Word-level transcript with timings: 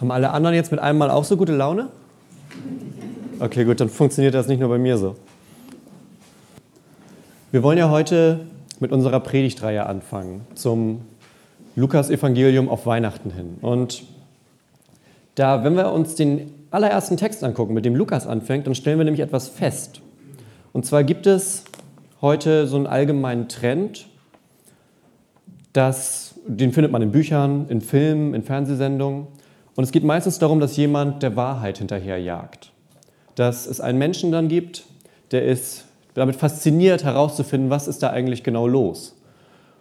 Haben 0.00 0.10
alle 0.12 0.30
anderen 0.30 0.54
jetzt 0.54 0.70
mit 0.70 0.80
einem 0.80 0.98
Mal 0.98 1.10
auch 1.10 1.24
so 1.24 1.36
gute 1.36 1.54
Laune? 1.56 1.88
Okay, 3.40 3.64
gut, 3.64 3.80
dann 3.80 3.88
funktioniert 3.88 4.34
das 4.34 4.46
nicht 4.46 4.60
nur 4.60 4.68
bei 4.68 4.78
mir 4.78 4.96
so. 4.96 5.16
Wir 7.50 7.62
wollen 7.62 7.78
ja 7.78 7.90
heute 7.90 8.40
mit 8.78 8.92
unserer 8.92 9.20
Predigtreihe 9.20 9.86
anfangen 9.86 10.42
zum 10.54 11.02
Lukas-Evangelium 11.74 12.68
auf 12.68 12.86
Weihnachten 12.86 13.30
hin. 13.30 13.56
Und 13.60 14.04
da, 15.34 15.64
wenn 15.64 15.74
wir 15.74 15.92
uns 15.92 16.14
den 16.14 16.52
allerersten 16.70 17.16
Text 17.16 17.42
angucken, 17.42 17.74
mit 17.74 17.84
dem 17.84 17.96
Lukas 17.96 18.26
anfängt, 18.26 18.66
dann 18.66 18.74
stellen 18.74 18.98
wir 18.98 19.04
nämlich 19.04 19.22
etwas 19.22 19.48
fest. 19.48 20.00
Und 20.72 20.86
zwar 20.86 21.02
gibt 21.02 21.26
es 21.26 21.64
heute 22.20 22.66
so 22.66 22.76
einen 22.76 22.86
allgemeinen 22.86 23.48
Trend, 23.48 24.06
dass, 25.72 26.34
den 26.46 26.72
findet 26.72 26.92
man 26.92 27.02
in 27.02 27.10
Büchern, 27.10 27.66
in 27.68 27.80
Filmen, 27.80 28.34
in 28.34 28.42
Fernsehsendungen. 28.42 29.26
Und 29.78 29.84
es 29.84 29.92
geht 29.92 30.02
meistens 30.02 30.40
darum, 30.40 30.58
dass 30.58 30.76
jemand 30.76 31.22
der 31.22 31.36
Wahrheit 31.36 31.78
hinterherjagt. 31.78 32.72
Dass 33.36 33.64
es 33.64 33.80
einen 33.80 33.96
Menschen 33.96 34.32
dann 34.32 34.48
gibt, 34.48 34.82
der 35.30 35.44
ist 35.44 35.84
damit 36.14 36.34
fasziniert 36.34 37.04
herauszufinden, 37.04 37.70
was 37.70 37.86
ist 37.86 38.02
da 38.02 38.10
eigentlich 38.10 38.42
genau 38.42 38.66
los. 38.66 39.14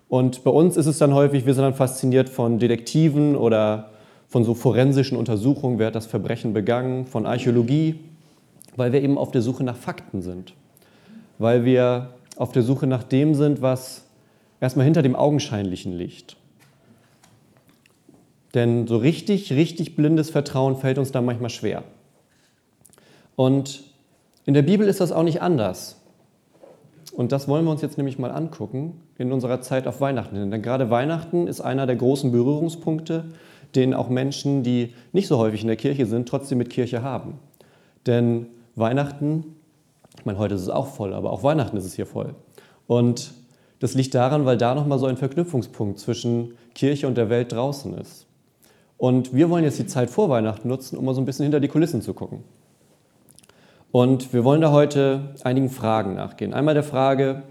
Und 0.08 0.44
bei 0.44 0.52
uns 0.52 0.78
ist 0.78 0.86
es 0.86 1.00
dann 1.00 1.16
häufig, 1.16 1.48
wir 1.48 1.56
sind 1.56 1.64
dann 1.64 1.74
fasziniert 1.74 2.30
von 2.30 2.60
Detektiven 2.60 3.36
oder 3.36 3.90
von 4.28 4.44
so 4.44 4.54
forensischen 4.54 5.18
Untersuchungen, 5.18 5.80
wer 5.80 5.88
hat 5.88 5.96
das 5.96 6.06
Verbrechen 6.06 6.54
begangen, 6.54 7.08
von 7.08 7.26
Archäologie, 7.26 7.96
weil 8.76 8.94
wir 8.94 9.02
eben 9.02 9.18
auf 9.18 9.32
der 9.32 9.42
Suche 9.42 9.64
nach 9.64 9.78
Fakten 9.78 10.22
sind. 10.22 10.54
Weil 11.40 11.66
wir 11.66 12.14
auf 12.36 12.52
der 12.52 12.62
Suche 12.62 12.86
nach 12.86 13.02
dem 13.02 13.34
sind, 13.34 13.64
was 13.64 14.04
erstmal 14.62 14.86
hinter 14.86 15.02
dem 15.02 15.16
Augenscheinlichen 15.16 15.98
liegt. 15.98 16.38
Denn 18.54 18.88
so 18.88 18.98
richtig, 18.98 19.52
richtig 19.52 19.96
blindes 19.96 20.30
Vertrauen 20.30 20.78
fällt 20.78 20.98
uns 20.98 21.12
da 21.12 21.22
manchmal 21.22 21.50
schwer. 21.50 21.84
Und 23.36 23.84
in 24.46 24.54
der 24.54 24.62
Bibel 24.62 24.88
ist 24.88 25.02
das 25.02 25.12
auch 25.12 25.24
nicht 25.24 25.42
anders. 25.42 25.98
Und 27.14 27.32
das 27.32 27.48
wollen 27.48 27.66
wir 27.66 27.72
uns 27.72 27.82
jetzt 27.82 27.98
nämlich 27.98 28.20
mal 28.20 28.32
angucken 28.32 29.02
in 29.18 29.32
unserer 29.32 29.62
Zeit 29.62 29.88
auf 29.88 30.02
Weihnachten. 30.02 30.52
Denn 30.52 30.62
gerade 30.62 30.90
Weihnachten 30.90 31.48
ist 31.48 31.62
einer 31.62 31.88
der 31.88 31.96
großen 31.96 32.32
Berührungspunkte, 32.32 33.26
den 33.76 33.94
auch 33.94 34.10
Menschen, 34.10 34.64
die 34.64 34.94
nicht 35.14 35.28
so 35.28 35.38
häufig 35.38 35.62
in 35.62 35.68
der 35.68 35.78
Kirche 35.78 36.06
sind, 36.06 36.30
trotzdem 36.30 36.60
mit 36.60 36.70
Kirche 36.70 37.02
haben. 37.02 37.40
Denn 38.06 38.48
Weihnachten, 38.76 39.56
ich 40.18 40.26
meine, 40.26 40.38
heute 40.38 40.56
ist 40.56 40.62
es 40.62 40.70
auch 40.70 40.88
voll, 40.88 41.14
aber 41.14 41.32
auch 41.32 41.44
Weihnachten 41.44 41.76
ist 41.76 41.86
es 41.86 41.96
hier 41.96 42.06
voll. 42.06 42.36
Und 42.86 43.34
das 43.80 43.96
liegt 43.96 44.16
daran, 44.16 44.46
weil 44.46 44.58
da 44.58 44.76
nochmal 44.76 45.00
so 45.00 45.08
ein 45.08 45.18
Verknüpfungspunkt 45.18 46.00
zwischen 46.00 46.54
Kirche 46.76 47.08
und 47.08 47.18
der 47.18 47.30
Welt 47.30 47.52
draußen 47.52 47.96
ist. 47.98 48.27
Und 48.98 49.34
wir 49.34 49.50
wollen 49.50 49.64
jetzt 49.64 49.80
die 49.80 49.86
Zeit 49.86 50.10
vor 50.10 50.30
Weihnachten 50.30 50.68
nutzen, 50.68 50.98
um 50.98 51.06
mal 51.06 51.14
so 51.14 51.22
ein 51.22 51.26
bisschen 51.26 51.44
hinter 51.44 51.60
die 51.60 51.68
Kulissen 51.68 52.02
zu 52.02 52.14
gucken. 52.14 52.44
Und 53.92 54.34
wir 54.34 54.44
wollen 54.44 54.62
da 54.62 54.72
heute 54.72 55.36
einigen 55.44 55.70
Fragen 55.70 56.16
nachgehen. 56.16 56.54
Einmal 56.54 56.74
der 56.74 56.84
Frage, 56.84 57.44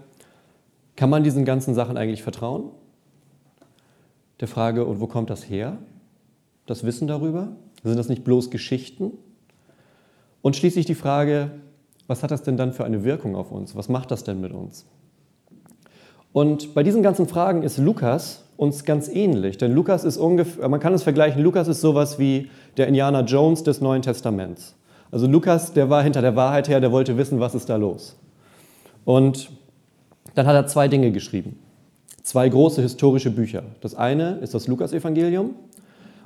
kann 0.95 1.09
man 1.09 1.23
diesen 1.23 1.45
ganzen 1.45 1.73
Sachen 1.73 1.97
eigentlich 1.97 2.23
vertrauen? 2.23 2.71
Der 4.39 4.47
Frage, 4.47 4.85
und 4.85 4.99
wo 4.99 5.07
kommt 5.07 5.29
das 5.29 5.49
her? 5.49 5.77
Das 6.65 6.83
Wissen 6.83 7.07
darüber? 7.07 7.49
Sind 7.83 7.97
das 7.97 8.09
nicht 8.09 8.23
bloß 8.23 8.51
Geschichten? 8.51 9.13
Und 10.41 10.55
schließlich 10.55 10.85
die 10.85 10.95
Frage, 10.95 11.51
was 12.07 12.23
hat 12.23 12.31
das 12.31 12.43
denn 12.43 12.57
dann 12.57 12.73
für 12.73 12.85
eine 12.85 13.03
Wirkung 13.03 13.35
auf 13.35 13.51
uns? 13.51 13.75
Was 13.75 13.89
macht 13.89 14.11
das 14.11 14.23
denn 14.23 14.41
mit 14.41 14.51
uns? 14.51 14.85
Und 16.33 16.73
bei 16.73 16.83
diesen 16.83 17.01
ganzen 17.01 17.27
Fragen 17.27 17.63
ist 17.63 17.77
Lukas 17.77 18.43
uns 18.57 18.83
ganz 18.85 19.07
ähnlich. 19.07 19.57
Denn 19.57 19.71
Lukas 19.73 20.03
ist 20.03 20.17
ungefähr, 20.17 20.67
man 20.67 20.79
kann 20.79 20.93
es 20.93 21.03
vergleichen, 21.03 21.41
Lukas 21.41 21.67
ist 21.67 21.81
sowas 21.81 22.19
wie 22.19 22.49
der 22.75 22.87
Indiana 22.87 23.21
Jones 23.21 23.63
des 23.63 23.81
Neuen 23.81 24.01
Testaments. 24.01 24.75
Also 25.11 25.27
Lukas, 25.27 25.73
der 25.73 25.89
war 25.89 26.03
hinter 26.03 26.21
der 26.21 26.35
Wahrheit 26.35 26.67
her, 26.67 26.79
der 26.81 26.91
wollte 26.91 27.17
wissen, 27.17 27.39
was 27.39 27.55
ist 27.55 27.69
da 27.69 27.77
los. 27.77 28.17
Und 29.05 29.49
dann 30.35 30.45
hat 30.45 30.55
er 30.55 30.67
zwei 30.67 30.87
Dinge 30.87 31.11
geschrieben. 31.11 31.59
Zwei 32.23 32.49
große 32.49 32.81
historische 32.81 33.31
Bücher. 33.31 33.63
Das 33.79 33.95
eine 33.95 34.39
ist 34.39 34.53
das 34.53 34.67
Lukas-Evangelium 34.67 35.51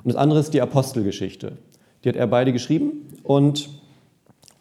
und 0.02 0.12
das 0.12 0.16
andere 0.16 0.40
ist 0.40 0.52
die 0.52 0.60
Apostelgeschichte. 0.60 1.52
Die 2.02 2.08
hat 2.08 2.16
er 2.16 2.26
beide 2.26 2.52
geschrieben 2.52 3.06
und 3.22 3.68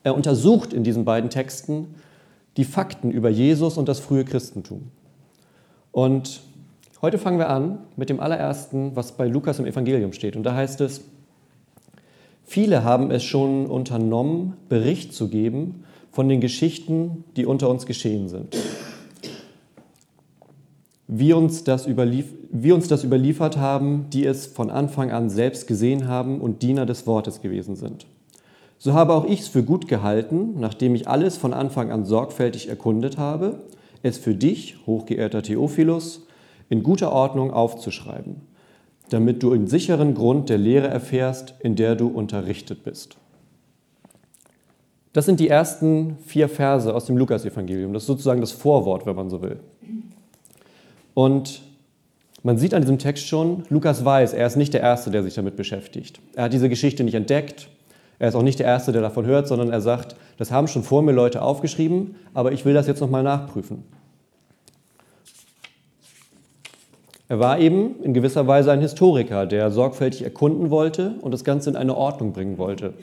er 0.04 0.14
untersucht 0.16 0.72
in 0.74 0.84
diesen 0.84 1.04
beiden 1.04 1.30
Texten 1.30 1.96
die 2.58 2.64
Fakten 2.64 3.12
über 3.12 3.30
Jesus 3.30 3.78
und 3.78 3.90
das 3.90 4.00
frühe 4.00 4.24
Christentum. 4.24 4.92
Und 5.92 6.42
heute 7.02 7.18
fangen 7.18 7.38
wir 7.38 7.50
an 7.50 7.80
mit 7.96 8.10
dem 8.10 8.20
allerersten, 8.20 8.96
was 8.96 9.14
bei 9.14 9.28
Lukas 9.28 9.60
im 9.60 9.66
Evangelium 9.66 10.14
steht. 10.14 10.36
Und 10.36 10.44
da 10.44 10.56
heißt 10.56 10.82
es, 10.82 11.02
viele 12.44 12.84
haben 12.84 13.12
es 13.12 13.24
schon 13.24 13.66
unternommen, 13.66 14.54
Bericht 14.70 15.14
zu 15.14 15.28
geben 15.28 15.84
von 16.12 16.30
den 16.30 16.42
Geschichten, 16.42 17.24
die 17.36 17.46
unter 17.46 17.70
uns 17.70 17.86
geschehen 17.86 18.30
sind. 18.30 18.56
Wie 21.08 21.34
uns, 21.34 21.66
das 21.66 21.88
wie 21.88 22.72
uns 22.72 22.88
das 22.88 23.04
überliefert 23.04 23.58
haben, 23.58 24.06
die 24.12 24.26
es 24.26 24.46
von 24.46 24.70
Anfang 24.70 25.12
an 25.12 25.30
selbst 25.30 25.68
gesehen 25.68 26.08
haben 26.08 26.40
und 26.40 26.62
Diener 26.62 26.86
des 26.86 27.06
Wortes 27.06 27.42
gewesen 27.42 27.76
sind. 27.76 28.06
So 28.78 28.94
habe 28.94 29.14
auch 29.14 29.26
ich 29.26 29.42
es 29.42 29.48
für 29.48 29.64
gut 29.64 29.88
gehalten, 29.88 30.60
nachdem 30.60 30.96
ich 30.96 31.08
alles 31.08 31.38
von 31.38 31.54
Anfang 31.54 31.92
an 31.92 32.06
sorgfältig 32.06 32.68
erkundet 32.70 33.18
habe, 33.18 33.60
es 34.04 34.18
für 34.18 34.36
dich, 34.36 34.78
hochgeehrter 34.86 35.44
Theophilus, 35.44 36.26
in 36.70 36.84
guter 36.84 37.12
Ordnung 37.12 37.52
aufzuschreiben, 37.52 38.38
damit 39.10 39.44
du 39.44 39.52
einen 39.52 39.68
sicheren 39.68 40.14
Grund 40.14 40.50
der 40.50 40.58
Lehre 40.58 40.88
erfährst, 40.88 41.56
in 41.60 41.76
der 41.76 41.96
du 41.96 42.08
unterrichtet 42.08 42.84
bist. 42.84 43.18
Das 45.14 45.26
sind 45.26 45.40
die 45.40 45.50
ersten 45.50 46.18
vier 46.26 46.48
Verse 46.48 46.94
aus 46.94 47.06
dem 47.06 47.18
Lukasevangelium. 47.18 47.92
Das 47.92 48.04
ist 48.04 48.08
sozusagen 48.08 48.40
das 48.40 48.54
Vorwort, 48.54 49.06
wenn 49.06 49.16
man 49.16 49.30
so 49.30 49.42
will. 49.42 49.60
Und 51.14 51.62
man 52.44 52.58
sieht 52.58 52.74
an 52.74 52.82
diesem 52.82 52.98
Text 52.98 53.28
schon, 53.28 53.66
Lukas 53.70 54.06
weiß, 54.06 54.34
er 54.34 54.48
ist 54.48 54.56
nicht 54.56 54.74
der 54.74 54.82
Erste, 54.82 55.12
der 55.12 55.24
sich 55.24 55.34
damit 55.34 55.58
beschäftigt. 55.58 56.20
Er 56.34 56.46
hat 56.46 56.54
diese 56.54 56.70
Geschichte 56.70 57.04
nicht 57.04 57.14
entdeckt. 57.14 57.68
Er 58.22 58.28
ist 58.28 58.36
auch 58.36 58.44
nicht 58.44 58.60
der 58.60 58.68
Erste, 58.68 58.92
der 58.92 59.02
davon 59.02 59.26
hört, 59.26 59.48
sondern 59.48 59.72
er 59.72 59.82
sagt, 59.82 60.16
das 60.38 60.52
haben 60.52 60.68
schon 60.68 60.84
vor 60.84 61.02
mir 61.02 61.12
Leute 61.12 61.42
aufgeschrieben, 61.42 62.14
aber 62.36 62.52
ich 62.52 62.66
will 62.66 62.76
das 62.76 62.86
jetzt 62.86 63.00
nochmal 63.00 63.24
nachprüfen. 63.24 63.84
Er 67.30 67.40
war 67.40 67.58
eben 67.58 67.96
in 68.04 68.14
gewisser 68.14 68.46
Weise 68.46 68.72
ein 68.72 68.80
Historiker, 68.80 69.48
der 69.48 69.72
sorgfältig 69.72 70.24
erkunden 70.24 70.70
wollte 70.70 71.16
und 71.22 71.34
das 71.34 71.44
Ganze 71.44 71.72
in 71.72 71.76
eine 71.76 71.98
Ordnung 71.98 72.32
bringen 72.32 72.60
wollte. 72.60 72.94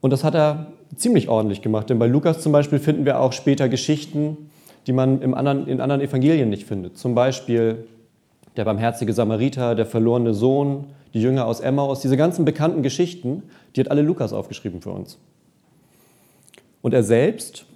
Und 0.00 0.10
das 0.10 0.24
hat 0.24 0.34
er 0.34 0.72
ziemlich 0.96 1.28
ordentlich 1.28 1.62
gemacht, 1.62 1.88
denn 1.88 2.00
bei 2.00 2.08
Lukas 2.08 2.40
zum 2.40 2.50
Beispiel 2.50 2.80
finden 2.80 3.04
wir 3.04 3.20
auch 3.20 3.32
später 3.32 3.68
Geschichten, 3.68 4.50
die 4.88 4.92
man 4.92 5.22
im 5.22 5.32
anderen, 5.32 5.68
in 5.68 5.80
anderen 5.80 6.00
Evangelien 6.00 6.50
nicht 6.50 6.64
findet. 6.66 6.98
Zum 6.98 7.14
Beispiel 7.14 7.86
der 8.56 8.64
barmherzige 8.64 9.12
Samariter, 9.12 9.76
der 9.76 9.86
verlorene 9.86 10.34
Sohn, 10.34 10.86
die 11.14 11.22
Jünger 11.22 11.46
aus 11.46 11.60
Emmaus, 11.60 12.00
diese 12.00 12.16
ganzen 12.16 12.44
bekannten 12.44 12.82
Geschichten, 12.82 13.44
die 13.74 13.80
hat 13.80 13.90
alle 13.90 14.02
Lukas 14.02 14.32
aufgeschrieben 14.32 14.82
für 14.82 14.90
uns. 14.90 15.18
Und 16.82 16.92
er 16.92 17.04
selbst 17.04 17.66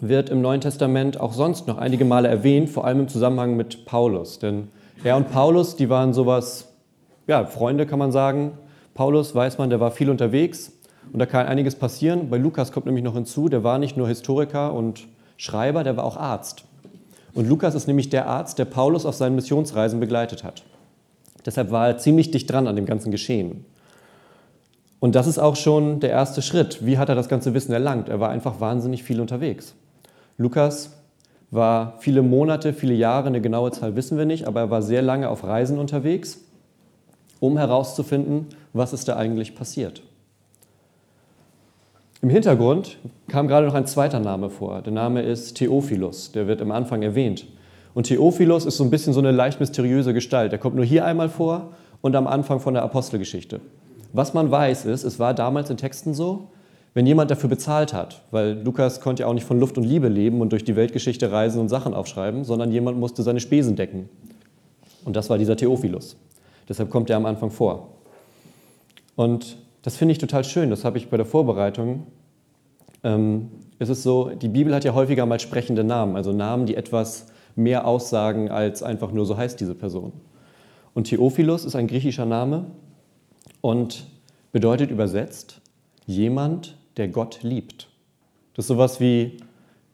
wird 0.00 0.30
im 0.30 0.40
Neuen 0.40 0.60
Testament 0.60 1.20
auch 1.20 1.32
sonst 1.32 1.68
noch 1.68 1.78
einige 1.78 2.04
Male 2.04 2.28
erwähnt, 2.28 2.70
vor 2.70 2.84
allem 2.84 3.00
im 3.00 3.08
Zusammenhang 3.08 3.56
mit 3.56 3.84
Paulus. 3.84 4.38
Denn 4.38 4.68
er 5.04 5.16
und 5.16 5.30
Paulus, 5.30 5.76
die 5.76 5.88
waren 5.88 6.12
sowas, 6.12 6.72
ja, 7.26 7.44
Freunde 7.44 7.86
kann 7.86 7.98
man 7.98 8.12
sagen. 8.12 8.52
Paulus, 8.94 9.34
weiß 9.34 9.58
man, 9.58 9.70
der 9.70 9.80
war 9.80 9.90
viel 9.90 10.10
unterwegs 10.10 10.72
und 11.12 11.18
da 11.18 11.26
kann 11.26 11.46
einiges 11.46 11.76
passieren. 11.76 12.30
Bei 12.30 12.38
Lukas 12.38 12.72
kommt 12.72 12.86
nämlich 12.86 13.04
noch 13.04 13.14
hinzu, 13.14 13.48
der 13.48 13.62
war 13.64 13.78
nicht 13.78 13.96
nur 13.96 14.08
Historiker 14.08 14.72
und 14.72 15.06
Schreiber, 15.36 15.84
der 15.84 15.96
war 15.96 16.04
auch 16.04 16.16
Arzt. 16.16 16.64
Und 17.34 17.46
Lukas 17.48 17.74
ist 17.74 17.86
nämlich 17.86 18.08
der 18.08 18.26
Arzt, 18.26 18.58
der 18.58 18.64
Paulus 18.64 19.04
auf 19.04 19.14
seinen 19.14 19.36
Missionsreisen 19.36 20.00
begleitet 20.00 20.42
hat. 20.42 20.62
Deshalb 21.46 21.70
war 21.70 21.86
er 21.86 21.98
ziemlich 21.98 22.30
dicht 22.32 22.50
dran 22.50 22.66
an 22.66 22.76
dem 22.76 22.86
ganzen 22.86 23.10
Geschehen. 23.10 23.64
Und 24.98 25.14
das 25.14 25.26
ist 25.26 25.38
auch 25.38 25.56
schon 25.56 26.00
der 26.00 26.10
erste 26.10 26.42
Schritt. 26.42 26.84
Wie 26.84 26.98
hat 26.98 27.08
er 27.08 27.14
das 27.14 27.28
ganze 27.28 27.54
Wissen 27.54 27.72
erlangt? 27.72 28.08
Er 28.08 28.18
war 28.18 28.30
einfach 28.30 28.60
wahnsinnig 28.60 29.04
viel 29.04 29.20
unterwegs. 29.20 29.74
Lukas 30.36 30.90
war 31.50 31.94
viele 32.00 32.22
Monate, 32.22 32.72
viele 32.72 32.94
Jahre, 32.94 33.28
eine 33.28 33.40
genaue 33.40 33.70
Zahl 33.70 33.94
wissen 33.94 34.18
wir 34.18 34.26
nicht, 34.26 34.46
aber 34.46 34.60
er 34.60 34.70
war 34.70 34.82
sehr 34.82 35.02
lange 35.02 35.28
auf 35.28 35.44
Reisen 35.44 35.78
unterwegs, 35.78 36.40
um 37.38 37.56
herauszufinden, 37.56 38.46
was 38.72 38.92
ist 38.92 39.06
da 39.08 39.16
eigentlich 39.16 39.54
passiert. 39.54 40.02
Im 42.22 42.30
Hintergrund 42.30 42.98
kam 43.28 43.46
gerade 43.46 43.66
noch 43.66 43.74
ein 43.74 43.86
zweiter 43.86 44.18
Name 44.18 44.50
vor. 44.50 44.82
Der 44.82 44.92
Name 44.92 45.22
ist 45.22 45.54
Theophilus, 45.54 46.32
der 46.32 46.48
wird 46.48 46.60
am 46.60 46.72
Anfang 46.72 47.02
erwähnt. 47.02 47.46
Und 47.96 48.08
Theophilus 48.08 48.66
ist 48.66 48.76
so 48.76 48.84
ein 48.84 48.90
bisschen 48.90 49.14
so 49.14 49.20
eine 49.20 49.30
leicht 49.30 49.58
mysteriöse 49.58 50.12
Gestalt. 50.12 50.52
Der 50.52 50.58
kommt 50.58 50.76
nur 50.76 50.84
hier 50.84 51.06
einmal 51.06 51.30
vor 51.30 51.72
und 52.02 52.14
am 52.14 52.26
Anfang 52.26 52.60
von 52.60 52.74
der 52.74 52.82
Apostelgeschichte. 52.82 53.62
Was 54.12 54.34
man 54.34 54.50
weiß 54.50 54.84
ist, 54.84 55.02
es 55.02 55.18
war 55.18 55.32
damals 55.32 55.70
in 55.70 55.78
Texten 55.78 56.12
so, 56.12 56.48
wenn 56.92 57.06
jemand 57.06 57.30
dafür 57.30 57.48
bezahlt 57.48 57.94
hat, 57.94 58.20
weil 58.32 58.60
Lukas 58.62 59.00
konnte 59.00 59.22
ja 59.22 59.26
auch 59.26 59.32
nicht 59.32 59.46
von 59.46 59.58
Luft 59.58 59.78
und 59.78 59.84
Liebe 59.84 60.08
leben 60.08 60.42
und 60.42 60.52
durch 60.52 60.62
die 60.62 60.76
Weltgeschichte 60.76 61.32
reisen 61.32 61.58
und 61.58 61.70
Sachen 61.70 61.94
aufschreiben, 61.94 62.44
sondern 62.44 62.70
jemand 62.70 62.98
musste 62.98 63.22
seine 63.22 63.40
Spesen 63.40 63.76
decken. 63.76 64.10
Und 65.06 65.16
das 65.16 65.30
war 65.30 65.38
dieser 65.38 65.56
Theophilus. 65.56 66.18
Deshalb 66.68 66.90
kommt 66.90 67.08
er 67.08 67.16
am 67.16 67.24
Anfang 67.24 67.50
vor. 67.50 67.94
Und 69.14 69.56
das 69.80 69.96
finde 69.96 70.12
ich 70.12 70.18
total 70.18 70.44
schön. 70.44 70.68
Das 70.68 70.84
habe 70.84 70.98
ich 70.98 71.08
bei 71.08 71.16
der 71.16 71.24
Vorbereitung. 71.24 72.06
Ähm, 73.02 73.48
es 73.78 73.88
ist 73.88 74.02
so, 74.02 74.28
die 74.28 74.48
Bibel 74.48 74.74
hat 74.74 74.84
ja 74.84 74.92
häufiger 74.92 75.24
mal 75.24 75.40
sprechende 75.40 75.82
Namen, 75.82 76.14
also 76.14 76.34
Namen, 76.34 76.66
die 76.66 76.74
etwas 76.76 77.28
mehr 77.56 77.86
aussagen 77.86 78.50
als 78.50 78.82
einfach 78.82 79.10
nur 79.12 79.26
so 79.26 79.36
heißt 79.36 79.58
diese 79.60 79.74
Person. 79.74 80.12
Und 80.94 81.04
Theophilus 81.04 81.64
ist 81.64 81.74
ein 81.74 81.88
griechischer 81.88 82.26
Name 82.26 82.66
und 83.60 84.06
bedeutet 84.52 84.90
übersetzt 84.90 85.60
jemand, 86.06 86.76
der 86.96 87.08
Gott 87.08 87.40
liebt. 87.42 87.88
Das 88.54 88.64
ist 88.64 88.68
sowas 88.68 89.00
wie 89.00 89.38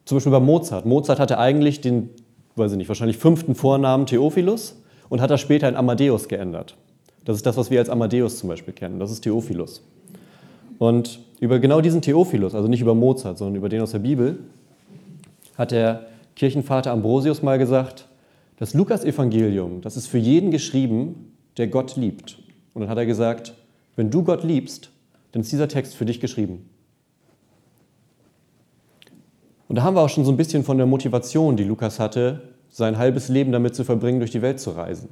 zum 0.04 0.16
Beispiel 0.16 0.32
bei 0.32 0.40
Mozart. 0.40 0.86
Mozart 0.86 1.18
hatte 1.18 1.38
eigentlich 1.38 1.80
den, 1.80 2.10
weiß 2.56 2.72
ich 2.72 2.78
nicht, 2.78 2.88
wahrscheinlich 2.88 3.18
fünften 3.18 3.54
Vornamen 3.54 4.06
Theophilus 4.06 4.76
und 5.08 5.20
hat 5.20 5.30
das 5.30 5.40
später 5.40 5.68
in 5.68 5.76
Amadeus 5.76 6.28
geändert. 6.28 6.76
Das 7.24 7.36
ist 7.36 7.46
das, 7.46 7.56
was 7.56 7.70
wir 7.70 7.78
als 7.78 7.88
Amadeus 7.88 8.38
zum 8.38 8.48
Beispiel 8.48 8.74
kennen. 8.74 8.98
Das 8.98 9.10
ist 9.10 9.22
Theophilus. 9.22 9.82
Und 10.78 11.20
über 11.40 11.58
genau 11.58 11.80
diesen 11.80 12.02
Theophilus, 12.02 12.54
also 12.54 12.68
nicht 12.68 12.80
über 12.80 12.94
Mozart, 12.94 13.38
sondern 13.38 13.56
über 13.56 13.68
den 13.68 13.82
aus 13.82 13.92
der 13.92 14.00
Bibel, 14.00 14.38
hat 15.56 15.70
der 15.70 16.06
Kirchenvater 16.36 16.92
Ambrosius 16.92 17.42
mal 17.42 17.58
gesagt, 17.58 18.08
das 18.56 18.74
Lukas-Evangelium, 18.74 19.80
das 19.80 19.96
ist 19.96 20.06
für 20.06 20.18
jeden 20.18 20.50
geschrieben, 20.50 21.32
der 21.56 21.68
Gott 21.68 21.96
liebt. 21.96 22.38
Und 22.74 22.82
dann 22.82 22.90
hat 22.90 22.98
er 22.98 23.06
gesagt, 23.06 23.54
wenn 23.96 24.10
du 24.10 24.22
Gott 24.22 24.44
liebst, 24.44 24.90
dann 25.32 25.42
ist 25.42 25.52
dieser 25.52 25.68
Text 25.68 25.94
für 25.94 26.04
dich 26.04 26.20
geschrieben. 26.20 26.68
Und 29.68 29.76
da 29.76 29.82
haben 29.82 29.96
wir 29.96 30.02
auch 30.02 30.08
schon 30.08 30.24
so 30.24 30.30
ein 30.30 30.36
bisschen 30.36 30.64
von 30.64 30.76
der 30.76 30.86
Motivation, 30.86 31.56
die 31.56 31.64
Lukas 31.64 31.98
hatte, 31.98 32.42
sein 32.68 32.98
halbes 32.98 33.28
Leben 33.28 33.52
damit 33.52 33.74
zu 33.74 33.84
verbringen, 33.84 34.18
durch 34.18 34.30
die 34.30 34.42
Welt 34.42 34.60
zu 34.60 34.70
reisen. 34.70 35.08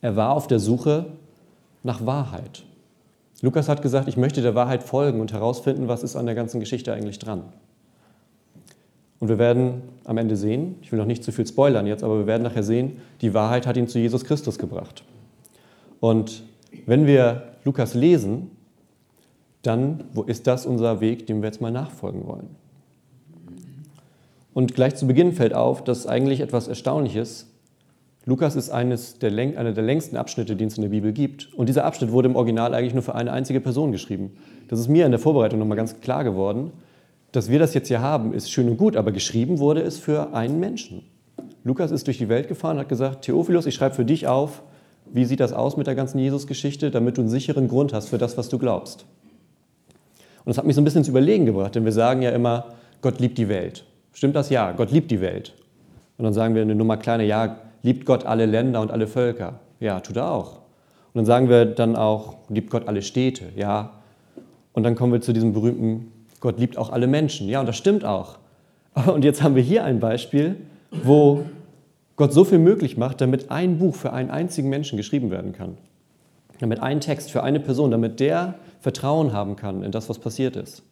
Er 0.00 0.16
war 0.16 0.32
auf 0.32 0.46
der 0.46 0.58
Suche 0.58 1.06
nach 1.82 2.06
Wahrheit. 2.06 2.64
Lukas 3.40 3.68
hat 3.68 3.82
gesagt, 3.82 4.08
ich 4.08 4.16
möchte 4.16 4.42
der 4.42 4.54
Wahrheit 4.54 4.82
folgen 4.82 5.20
und 5.20 5.32
herausfinden, 5.32 5.88
was 5.88 6.02
ist 6.02 6.16
an 6.16 6.26
der 6.26 6.34
ganzen 6.34 6.60
Geschichte 6.60 6.92
eigentlich 6.92 7.18
dran. 7.18 7.44
Und 9.20 9.28
wir 9.28 9.38
werden 9.38 9.82
am 10.04 10.16
Ende 10.16 10.36
sehen, 10.36 10.76
ich 10.80 10.92
will 10.92 10.98
noch 10.98 11.06
nicht 11.06 11.24
zu 11.24 11.32
viel 11.32 11.46
spoilern 11.46 11.86
jetzt, 11.86 12.04
aber 12.04 12.18
wir 12.18 12.26
werden 12.26 12.44
nachher 12.44 12.62
sehen, 12.62 12.98
die 13.20 13.34
Wahrheit 13.34 13.66
hat 13.66 13.76
ihn 13.76 13.88
zu 13.88 13.98
Jesus 13.98 14.24
Christus 14.24 14.58
gebracht. 14.58 15.04
Und 16.00 16.44
wenn 16.86 17.06
wir 17.06 17.54
Lukas 17.64 17.94
lesen, 17.94 18.50
dann 19.62 20.04
wo 20.12 20.22
ist 20.22 20.46
das 20.46 20.66
unser 20.66 21.00
Weg, 21.00 21.26
dem 21.26 21.42
wir 21.42 21.48
jetzt 21.48 21.60
mal 21.60 21.72
nachfolgen 21.72 22.26
wollen. 22.26 22.48
Und 24.54 24.74
gleich 24.74 24.94
zu 24.96 25.06
Beginn 25.06 25.32
fällt 25.32 25.54
auf, 25.54 25.82
dass 25.82 26.06
eigentlich 26.06 26.40
etwas 26.40 26.68
Erstaunliches 26.68 27.46
Lukas 28.28 28.56
ist 28.56 28.68
eines 28.68 29.18
der, 29.18 29.32
einer 29.32 29.72
der 29.72 29.84
längsten 29.84 30.18
Abschnitte, 30.18 30.54
die 30.54 30.64
es 30.64 30.76
in 30.76 30.82
der 30.82 30.90
Bibel 30.90 31.12
gibt. 31.12 31.54
Und 31.54 31.66
dieser 31.66 31.86
Abschnitt 31.86 32.12
wurde 32.12 32.28
im 32.28 32.36
Original 32.36 32.74
eigentlich 32.74 32.92
nur 32.92 33.02
für 33.02 33.14
eine 33.14 33.32
einzige 33.32 33.60
Person 33.60 33.90
geschrieben. 33.90 34.36
Das 34.68 34.78
ist 34.78 34.88
mir 34.88 35.06
in 35.06 35.12
der 35.12 35.18
Vorbereitung 35.18 35.58
nochmal 35.58 35.78
ganz 35.78 36.00
klar 36.02 36.24
geworden. 36.24 36.72
Dass 37.32 37.50
wir 37.50 37.58
das 37.58 37.74
jetzt 37.74 37.88
hier 37.88 38.00
haben, 38.00 38.32
ist 38.32 38.50
schön 38.50 38.68
und 38.68 38.78
gut, 38.78 38.96
aber 38.96 39.12
geschrieben 39.12 39.58
wurde 39.58 39.82
es 39.82 39.98
für 39.98 40.32
einen 40.34 40.60
Menschen. 40.60 41.04
Lukas 41.64 41.90
ist 41.90 42.06
durch 42.06 42.18
die 42.18 42.28
Welt 42.28 42.48
gefahren 42.48 42.76
und 42.76 42.80
hat 42.80 42.88
gesagt, 42.88 43.22
Theophilus, 43.22 43.66
ich 43.66 43.74
schreibe 43.74 43.94
für 43.94 44.04
dich 44.04 44.26
auf, 44.26 44.62
wie 45.12 45.24
sieht 45.24 45.40
das 45.40 45.52
aus 45.52 45.76
mit 45.76 45.86
der 45.86 45.94
ganzen 45.94 46.18
Jesus-Geschichte, 46.18 46.90
damit 46.90 47.16
du 47.16 47.22
einen 47.22 47.30
sicheren 47.30 47.68
Grund 47.68 47.92
hast 47.92 48.08
für 48.08 48.18
das, 48.18 48.38
was 48.38 48.48
du 48.48 48.58
glaubst. 48.58 49.04
Und 50.44 50.46
das 50.46 50.58
hat 50.58 50.64
mich 50.64 50.74
so 50.74 50.80
ein 50.80 50.84
bisschen 50.84 51.00
ins 51.00 51.08
Überlegen 51.08 51.46
gebracht, 51.46 51.74
denn 51.74 51.84
wir 51.84 51.92
sagen 51.92 52.22
ja 52.22 52.30
immer, 52.30 52.66
Gott 53.02 53.20
liebt 53.20 53.36
die 53.38 53.48
Welt. 53.48 53.84
Stimmt 54.12 54.34
das? 54.34 54.50
Ja, 54.50 54.72
Gott 54.72 54.90
liebt 54.90 55.10
die 55.10 55.20
Welt. 55.20 55.54
Und 56.16 56.24
dann 56.24 56.32
sagen 56.32 56.54
wir 56.54 56.62
eine 56.62 56.74
Nummer 56.74 56.96
kleiner, 56.96 57.24
ja, 57.24 57.58
liebt 57.82 58.06
Gott 58.06 58.24
alle 58.24 58.46
Länder 58.46 58.80
und 58.80 58.90
alle 58.90 59.06
Völker? 59.06 59.60
Ja, 59.78 60.00
tut 60.00 60.16
er 60.16 60.30
auch. 60.30 60.56
Und 61.12 61.14
dann 61.14 61.26
sagen 61.26 61.48
wir 61.48 61.66
dann 61.66 61.96
auch, 61.96 62.38
liebt 62.48 62.70
Gott 62.70 62.88
alle 62.88 63.02
Städte? 63.02 63.44
Ja. 63.56 63.92
Und 64.72 64.82
dann 64.82 64.94
kommen 64.94 65.12
wir 65.12 65.20
zu 65.20 65.32
diesem 65.32 65.52
berühmten, 65.52 66.12
Gott 66.40 66.58
liebt 66.58 66.76
auch 66.78 66.90
alle 66.90 67.06
Menschen. 67.06 67.48
Ja, 67.48 67.60
und 67.60 67.66
das 67.66 67.76
stimmt 67.76 68.04
auch. 68.04 68.38
Und 69.06 69.24
jetzt 69.24 69.42
haben 69.42 69.54
wir 69.54 69.62
hier 69.62 69.84
ein 69.84 70.00
Beispiel, 70.00 70.56
wo 70.90 71.44
Gott 72.16 72.32
so 72.32 72.44
viel 72.44 72.58
möglich 72.58 72.96
macht, 72.96 73.20
damit 73.20 73.50
ein 73.50 73.78
Buch 73.78 73.94
für 73.94 74.12
einen 74.12 74.30
einzigen 74.30 74.68
Menschen 74.68 74.96
geschrieben 74.96 75.30
werden 75.30 75.52
kann. 75.52 75.78
Damit 76.58 76.80
ein 76.80 77.00
Text 77.00 77.30
für 77.30 77.42
eine 77.42 77.60
Person, 77.60 77.90
damit 77.90 78.18
der 78.18 78.54
Vertrauen 78.80 79.32
haben 79.32 79.54
kann 79.56 79.82
in 79.82 79.92
das, 79.92 80.08
was 80.08 80.18
passiert 80.18 80.56
ist. 80.56 80.82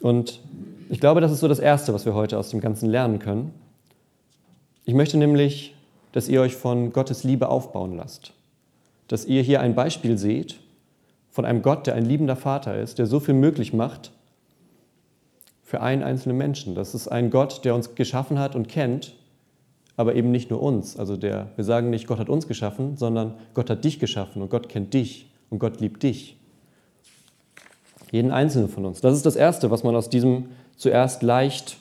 Und 0.00 0.40
ich 0.90 1.00
glaube, 1.00 1.20
das 1.20 1.30
ist 1.30 1.40
so 1.40 1.48
das 1.48 1.60
Erste, 1.60 1.94
was 1.94 2.04
wir 2.04 2.14
heute 2.14 2.38
aus 2.38 2.50
dem 2.50 2.60
Ganzen 2.60 2.90
lernen 2.90 3.20
können. 3.20 3.52
Ich 4.84 4.94
möchte 4.94 5.16
nämlich, 5.16 5.74
dass 6.12 6.28
ihr 6.28 6.40
euch 6.40 6.56
von 6.56 6.92
Gottes 6.92 7.24
Liebe 7.24 7.48
aufbauen 7.48 7.96
lasst. 7.96 8.32
Dass 9.08 9.24
ihr 9.24 9.42
hier 9.42 9.60
ein 9.60 9.74
Beispiel 9.74 10.18
seht 10.18 10.58
von 11.34 11.44
einem 11.44 11.62
Gott, 11.62 11.88
der 11.88 11.96
ein 11.96 12.04
liebender 12.04 12.36
Vater 12.36 12.80
ist, 12.80 13.00
der 13.00 13.06
so 13.06 13.18
viel 13.18 13.34
möglich 13.34 13.72
macht 13.72 14.12
für 15.64 15.80
einen 15.80 16.04
einzelnen 16.04 16.38
Menschen. 16.38 16.76
Das 16.76 16.94
ist 16.94 17.08
ein 17.08 17.30
Gott, 17.30 17.64
der 17.64 17.74
uns 17.74 17.96
geschaffen 17.96 18.38
hat 18.38 18.54
und 18.54 18.68
kennt, 18.68 19.16
aber 19.96 20.14
eben 20.14 20.30
nicht 20.30 20.48
nur 20.50 20.62
uns. 20.62 20.96
Also 20.96 21.16
der, 21.16 21.48
wir 21.56 21.64
sagen 21.64 21.90
nicht, 21.90 22.06
Gott 22.06 22.20
hat 22.20 22.28
uns 22.28 22.46
geschaffen, 22.46 22.96
sondern 22.96 23.34
Gott 23.52 23.68
hat 23.68 23.82
dich 23.82 23.98
geschaffen 23.98 24.42
und 24.42 24.48
Gott 24.48 24.68
kennt 24.68 24.94
dich 24.94 25.28
und 25.50 25.58
Gott 25.58 25.80
liebt 25.80 26.04
dich. 26.04 26.36
Jeden 28.12 28.30
einzelnen 28.30 28.68
von 28.68 28.84
uns. 28.84 29.00
Das 29.00 29.16
ist 29.16 29.26
das 29.26 29.34
Erste, 29.34 29.72
was 29.72 29.82
man 29.82 29.96
aus 29.96 30.08
diesem 30.08 30.50
zuerst 30.76 31.24
leicht 31.24 31.78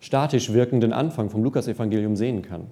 statisch 0.00 0.52
wirkenden 0.52 0.92
Anfang 0.92 1.30
vom 1.30 1.44
Lukasevangelium 1.44 2.16
sehen 2.16 2.42
kann. 2.42 2.66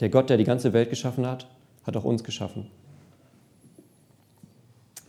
Der 0.00 0.08
Gott, 0.08 0.30
der 0.30 0.38
die 0.38 0.44
ganze 0.44 0.72
Welt 0.72 0.88
geschaffen 0.88 1.26
hat, 1.26 1.48
hat 1.84 1.98
auch 1.98 2.04
uns 2.04 2.24
geschaffen. 2.24 2.70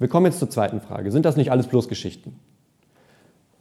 Wir 0.03 0.09
kommen 0.09 0.25
jetzt 0.25 0.39
zur 0.39 0.49
zweiten 0.49 0.81
Frage. 0.81 1.13
Sind 1.13 1.23
das 1.23 1.37
nicht 1.37 1.49
alles 1.49 1.67
bloß 1.67 1.87
Geschichten? 1.87 2.37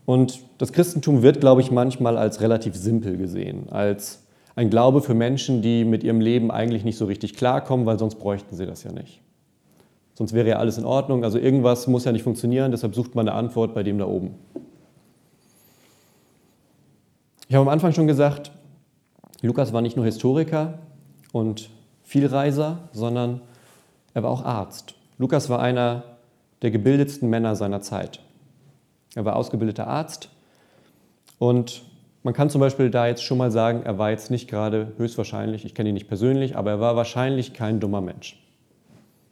Und 0.07 0.41
das 0.59 0.73
Christentum 0.73 1.23
wird, 1.23 1.39
glaube 1.39 1.61
ich, 1.61 1.71
manchmal 1.71 2.19
als 2.19 2.41
relativ 2.41 2.75
simpel 2.75 3.17
gesehen, 3.17 3.69
als 3.71 4.25
ein 4.57 4.69
Glaube 4.69 5.03
für 5.03 5.15
Menschen, 5.15 5.63
die 5.63 5.85
mit 5.85 6.03
ihrem 6.03 6.21
Leben 6.21 6.51
eigentlich 6.51 6.83
nicht 6.83 6.99
so 6.99 7.05
richtig 7.05 7.35
klarkommen, 7.37 7.87
weil 7.87 7.97
sonst 7.97 8.17
bräuchten 8.17 8.57
sie 8.57 8.67
das 8.67 8.83
ja 8.83 8.91
nicht. 8.91 9.21
Sonst 10.15 10.33
wäre 10.33 10.49
ja 10.49 10.57
alles 10.57 10.79
in 10.79 10.85
Ordnung. 10.85 11.23
Also 11.23 11.39
irgendwas 11.39 11.87
muss 11.87 12.07
ja 12.07 12.11
nicht 12.11 12.25
funktionieren, 12.25 12.73
deshalb 12.73 12.97
sucht 12.97 13.15
man 13.15 13.29
eine 13.29 13.39
Antwort 13.39 13.73
bei 13.73 13.85
dem 13.85 13.99
da 13.99 14.07
oben. 14.07 14.35
Ich 17.47 17.55
habe 17.55 17.63
am 17.63 17.73
Anfang 17.73 17.93
schon 17.93 18.09
gesagt, 18.09 18.51
Lukas 19.43 19.73
war 19.73 19.81
nicht 19.81 19.95
nur 19.95 20.07
Historiker 20.07 20.81
und 21.31 21.71
Vielreiser, 22.03 22.89
sondern 22.91 23.43
er 24.13 24.25
war 24.25 24.31
auch 24.33 24.45
Arzt. 24.45 24.97
Lukas 25.19 25.49
war 25.49 25.61
einer 25.61 26.03
der 26.63 26.71
gebildetsten 26.71 27.29
Männer 27.29 27.57
seiner 27.57 27.81
Zeit. 27.81 28.21
Er 29.15 29.25
war 29.25 29.37
ausgebildeter 29.37 29.87
Arzt 29.87 30.31
und 31.39 31.83
man 32.23 32.35
kann 32.35 32.51
zum 32.51 32.61
Beispiel 32.61 32.89
da 32.89 33.09
jetzt 33.09 33.25
schon 33.25 33.39
mal 33.39 33.51
sagen, 33.51 33.83
er 33.85 33.99
war 33.99 34.11
jetzt 34.11 34.31
nicht 34.31 34.49
gerade 34.49 34.93
höchstwahrscheinlich, 34.97 35.65
ich 35.65 35.75
kenne 35.75 35.89
ihn 35.89 35.95
nicht 35.95 36.09
persönlich, 36.09 36.57
aber 36.57 36.71
er 36.71 36.81
war 36.81 36.97
wahrscheinlich 36.97 37.53
kein 37.53 37.81
dummer 37.81 38.01
Mensch. 38.01 38.39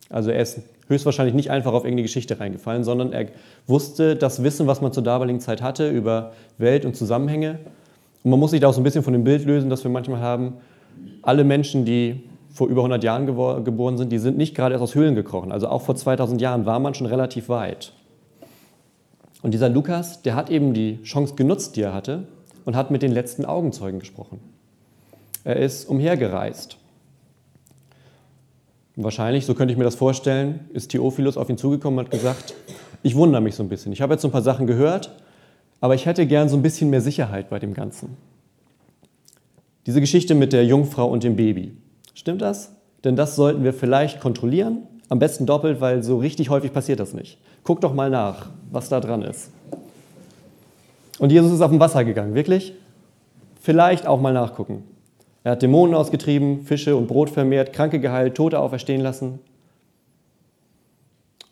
Also 0.09 0.31
er 0.31 0.43
ist 0.43 0.61
höchstwahrscheinlich 0.89 1.35
nicht 1.35 1.53
einfach 1.53 1.73
auf 1.73 1.85
irgendeine 1.85 2.03
Geschichte 2.03 2.41
reingefallen, 2.41 2.83
sondern 2.83 3.13
er 3.13 3.27
wusste 3.69 4.17
das 4.17 4.43
Wissen, 4.43 4.67
was 4.67 4.81
man 4.81 4.93
zur 4.93 5.05
damaligen 5.05 5.39
Zeit 5.39 5.63
hatte 5.63 5.89
über 5.89 6.33
Welt 6.59 6.85
und 6.85 6.97
Zusammenhänge 6.97 7.61
und 8.23 8.31
man 8.31 8.41
muss 8.41 8.51
sich 8.51 8.61
da 8.61 8.69
auch 8.69 8.75
so 8.75 8.81
ein 8.81 8.85
bisschen 8.85 9.03
von 9.03 9.13
dem 9.13 9.25
Bild 9.25 9.45
lösen, 9.45 9.71
dass 9.71 9.85
wir 9.85 9.91
manchmal 9.91 10.21
haben, 10.21 10.55
alle 11.23 11.45
Menschen, 11.45 11.85
die 11.85 12.23
vor 12.53 12.69
über 12.69 12.81
100 12.81 13.03
Jahren 13.05 13.27
geboren 13.27 13.97
sind, 13.97 14.11
die 14.11 14.19
sind 14.19 14.37
nicht 14.37 14.55
gerade 14.55 14.75
erst 14.75 14.83
aus 14.83 14.95
Höhlen 14.95 15.15
gekrochen. 15.15 15.53
Also 15.53 15.69
auch 15.69 15.83
vor 15.83 15.95
2000 15.95 16.41
Jahren 16.41 16.67
war 16.67 16.81
man 16.81 16.95
schon 16.95 17.07
relativ 17.07 17.49
weit. 17.49 17.93
Und 19.43 19.55
dieser 19.55 19.69
Lukas, 19.69 20.23
der 20.23 20.35
hat 20.35 20.51
eben 20.51 20.75
die 20.75 21.03
Chance 21.03 21.35
genutzt, 21.35 21.77
die 21.77 21.83
er 21.83 21.95
hatte, 21.95 22.27
und 22.65 22.77
hat 22.77 22.91
mit 22.91 23.03
den 23.03 23.13
letzten 23.13 23.45
Augenzeugen 23.45 24.01
gesprochen. 24.01 24.41
Er 25.45 25.57
ist 25.57 25.89
umhergereist. 25.89 26.77
Wahrscheinlich, 28.97 29.47
so 29.47 29.55
könnte 29.55 29.73
ich 29.73 29.79
mir 29.79 29.85
das 29.85 29.95
vorstellen, 29.95 30.69
ist 30.75 30.91
Theophilus 30.91 31.39
auf 31.39 31.49
ihn 31.49 31.57
zugekommen 31.57 31.99
und 31.99 32.05
hat 32.07 32.11
gesagt, 32.11 32.55
ich 33.03 33.15
wundere 33.15 33.41
mich 33.41 33.55
so 33.55 33.63
ein 33.63 33.71
bisschen. 33.71 33.93
Ich 33.93 34.03
habe 34.03 34.13
jetzt 34.13 34.23
so 34.23 34.29
ein 34.29 34.33
paar 34.33 34.43
Sachen 34.43 34.67
gehört 34.67 35.11
aber 35.81 35.95
ich 35.95 36.07
hätte 36.07 36.27
gern 36.27 36.49
so 36.49 36.57
ein 36.57 36.63
bisschen 36.63 36.91
mehr 36.91 37.01
Sicherheit 37.01 37.49
bei 37.49 37.59
dem 37.59 37.75
Ganzen. 37.75 38.17
Diese 39.87 40.01
Geschichte 40.01 40.35
mit 40.35 40.53
der 40.53 40.65
Jungfrau 40.65 41.09
und 41.09 41.25
dem 41.25 41.37
Baby. 41.37 41.77
Stimmt 42.21 42.43
das? 42.43 42.77
Denn 43.03 43.17
das 43.17 43.35
sollten 43.35 43.65
wir 43.65 43.73
vielleicht 43.73 44.21
kontrollieren. 44.21 44.83
Am 45.09 45.19
besten 45.19 45.47
doppelt, 45.47 45.81
weil 45.81 46.03
so 46.03 46.19
richtig 46.19 46.51
häufig 46.51 46.71
passiert 46.71 47.01
das 47.01 47.15
nicht. 47.15 47.39
Guck 47.65 47.81
doch 47.81 47.95
mal 47.95 48.11
nach, 48.11 48.51
was 48.71 48.91
da 48.91 49.01
dran 49.01 49.23
ist. 49.23 49.51
Und 51.19 51.33
Jesus 51.33 51.51
ist 51.51 51.63
auf 51.63 51.71
dem 51.71 51.81
Wasser 51.81 52.05
gegangen, 52.05 52.35
wirklich? 52.35 52.75
Vielleicht 53.63 54.07
auch 54.07 54.21
mal 54.21 54.35
nachgucken. 54.35 54.85
Er 55.45 55.53
hat 55.53 55.63
Dämonen 55.63 55.95
ausgetrieben, 55.95 56.61
Fische 56.61 56.95
und 56.95 57.07
Brot 57.07 57.31
vermehrt, 57.31 57.73
Kranke 57.73 58.01
geheilt, 58.01 58.35
Tote 58.35 58.59
auferstehen 58.59 59.01
lassen. 59.01 59.39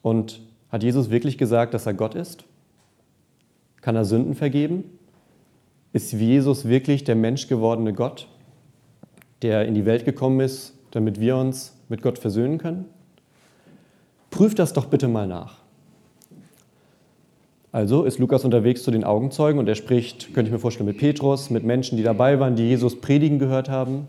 Und 0.02 0.42
hat 0.68 0.82
Jesus 0.82 1.08
wirklich 1.08 1.38
gesagt, 1.38 1.72
dass 1.72 1.86
er 1.86 1.94
Gott 1.94 2.14
ist? 2.14 2.44
Kann 3.80 3.96
er 3.96 4.04
Sünden 4.04 4.34
vergeben? 4.34 4.84
Ist 5.94 6.12
Jesus 6.12 6.68
wirklich 6.68 7.04
der 7.04 7.16
menschgewordene 7.16 7.94
Gott, 7.94 8.28
der 9.42 9.66
in 9.66 9.74
die 9.74 9.86
Welt 9.86 10.04
gekommen 10.04 10.40
ist, 10.40 10.74
damit 10.90 11.20
wir 11.20 11.36
uns 11.36 11.74
mit 11.88 12.02
Gott 12.02 12.18
versöhnen 12.18 12.58
können? 12.58 12.86
prüf 14.30 14.54
das 14.54 14.72
doch 14.72 14.86
bitte 14.86 15.08
mal 15.08 15.26
nach. 15.26 15.58
Also 17.70 18.04
ist 18.04 18.18
Lukas 18.18 18.44
unterwegs 18.44 18.82
zu 18.82 18.90
den 18.90 19.04
Augenzeugen 19.04 19.58
und 19.58 19.68
er 19.68 19.74
spricht, 19.74 20.32
könnte 20.34 20.48
ich 20.48 20.52
mir 20.52 20.58
vorstellen, 20.58 20.86
mit 20.86 20.98
Petrus, 20.98 21.50
mit 21.50 21.64
Menschen, 21.64 21.96
die 21.96 22.02
dabei 22.02 22.40
waren, 22.40 22.56
die 22.56 22.62
Jesus 22.62 23.00
predigen 23.00 23.38
gehört 23.38 23.68
haben. 23.68 24.08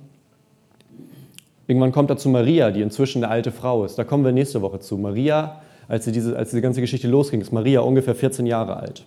Irgendwann 1.68 1.92
kommt 1.92 2.10
er 2.10 2.18
zu 2.18 2.30
Maria, 2.30 2.72
die 2.72 2.82
inzwischen 2.82 3.24
eine 3.24 3.32
alte 3.32 3.52
Frau 3.52 3.84
ist. 3.86 4.00
Da 4.00 4.04
kommen 4.04 4.24
wir 4.24 4.32
nächste 4.32 4.62
Woche 4.62 4.80
zu. 4.80 4.98
Maria, 4.98 5.62
als, 5.88 6.06
sie 6.06 6.12
diese, 6.12 6.38
als 6.38 6.52
diese 6.52 6.62
ganze 6.62 6.82
Geschichte 6.82 7.08
losging, 7.08 7.42
ist 7.42 7.52
Maria 7.52 7.82
ungefähr 7.82 8.16
14 8.16 8.46
Jahre 8.46 8.78
alt. 8.78 9.06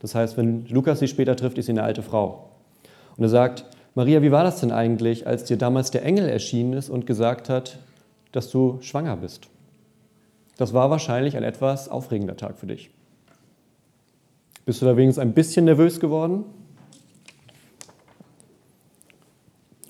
Das 0.00 0.14
heißt, 0.14 0.36
wenn 0.36 0.66
Lukas 0.66 0.98
sie 0.98 1.08
später 1.08 1.34
trifft, 1.34 1.56
ist 1.58 1.66
sie 1.66 1.72
eine 1.72 1.82
alte 1.82 2.02
Frau. 2.02 2.50
Und 3.16 3.24
er 3.24 3.30
sagt, 3.30 3.64
Maria, 3.94 4.22
wie 4.22 4.32
war 4.32 4.42
das 4.42 4.60
denn 4.60 4.72
eigentlich, 4.72 5.26
als 5.26 5.44
dir 5.44 5.56
damals 5.56 5.92
der 5.92 6.04
Engel 6.04 6.28
erschienen 6.28 6.72
ist 6.72 6.88
und 6.88 7.06
gesagt 7.06 7.48
hat, 7.48 7.78
dass 8.32 8.50
du 8.50 8.78
schwanger 8.80 9.16
bist? 9.16 9.48
Das 10.56 10.72
war 10.72 10.90
wahrscheinlich 10.90 11.36
ein 11.36 11.44
etwas 11.44 11.88
aufregender 11.88 12.36
Tag 12.36 12.58
für 12.58 12.66
dich. 12.66 12.90
Bist 14.66 14.82
du 14.82 14.86
da 14.86 14.96
wenigstens 14.96 15.22
ein 15.22 15.32
bisschen 15.32 15.64
nervös 15.64 16.00
geworden? 16.00 16.44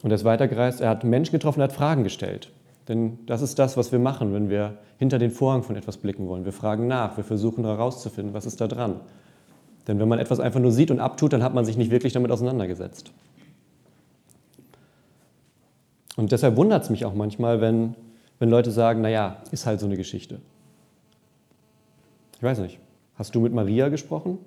Und 0.02 0.10
er 0.10 0.16
ist 0.16 0.24
weitergereist, 0.24 0.82
er 0.82 0.90
hat 0.90 1.04
Menschen 1.04 1.32
getroffen, 1.32 1.60
er 1.60 1.64
hat 1.64 1.72
Fragen 1.72 2.04
gestellt. 2.04 2.50
Denn 2.88 3.18
das 3.24 3.40
ist 3.40 3.58
das, 3.58 3.78
was 3.78 3.90
wir 3.90 3.98
machen, 3.98 4.34
wenn 4.34 4.50
wir 4.50 4.76
hinter 4.98 5.18
den 5.18 5.30
Vorhang 5.30 5.62
von 5.62 5.76
etwas 5.76 5.96
blicken 5.96 6.28
wollen. 6.28 6.44
Wir 6.44 6.52
fragen 6.52 6.86
nach, 6.86 7.16
wir 7.16 7.24
versuchen 7.24 7.64
herauszufinden, 7.64 8.34
was 8.34 8.44
ist 8.44 8.60
da 8.60 8.68
dran. 8.68 9.00
Denn 9.88 9.98
wenn 9.98 10.08
man 10.08 10.18
etwas 10.18 10.40
einfach 10.40 10.60
nur 10.60 10.72
sieht 10.72 10.90
und 10.90 11.00
abtut, 11.00 11.32
dann 11.32 11.42
hat 11.42 11.54
man 11.54 11.64
sich 11.64 11.78
nicht 11.78 11.90
wirklich 11.90 12.12
damit 12.12 12.30
auseinandergesetzt. 12.30 13.12
Und 16.16 16.32
deshalb 16.32 16.56
wundert 16.56 16.84
es 16.84 16.90
mich 16.90 17.04
auch 17.04 17.14
manchmal, 17.14 17.60
wenn, 17.60 17.94
wenn 18.38 18.48
Leute 18.48 18.70
sagen, 18.70 19.00
naja, 19.00 19.38
ist 19.50 19.66
halt 19.66 19.80
so 19.80 19.86
eine 19.86 19.96
Geschichte. 19.96 20.40
Ich 22.36 22.42
weiß 22.42 22.58
nicht, 22.58 22.78
hast 23.16 23.34
du 23.34 23.40
mit 23.40 23.52
Maria 23.52 23.88
gesprochen? 23.88 24.38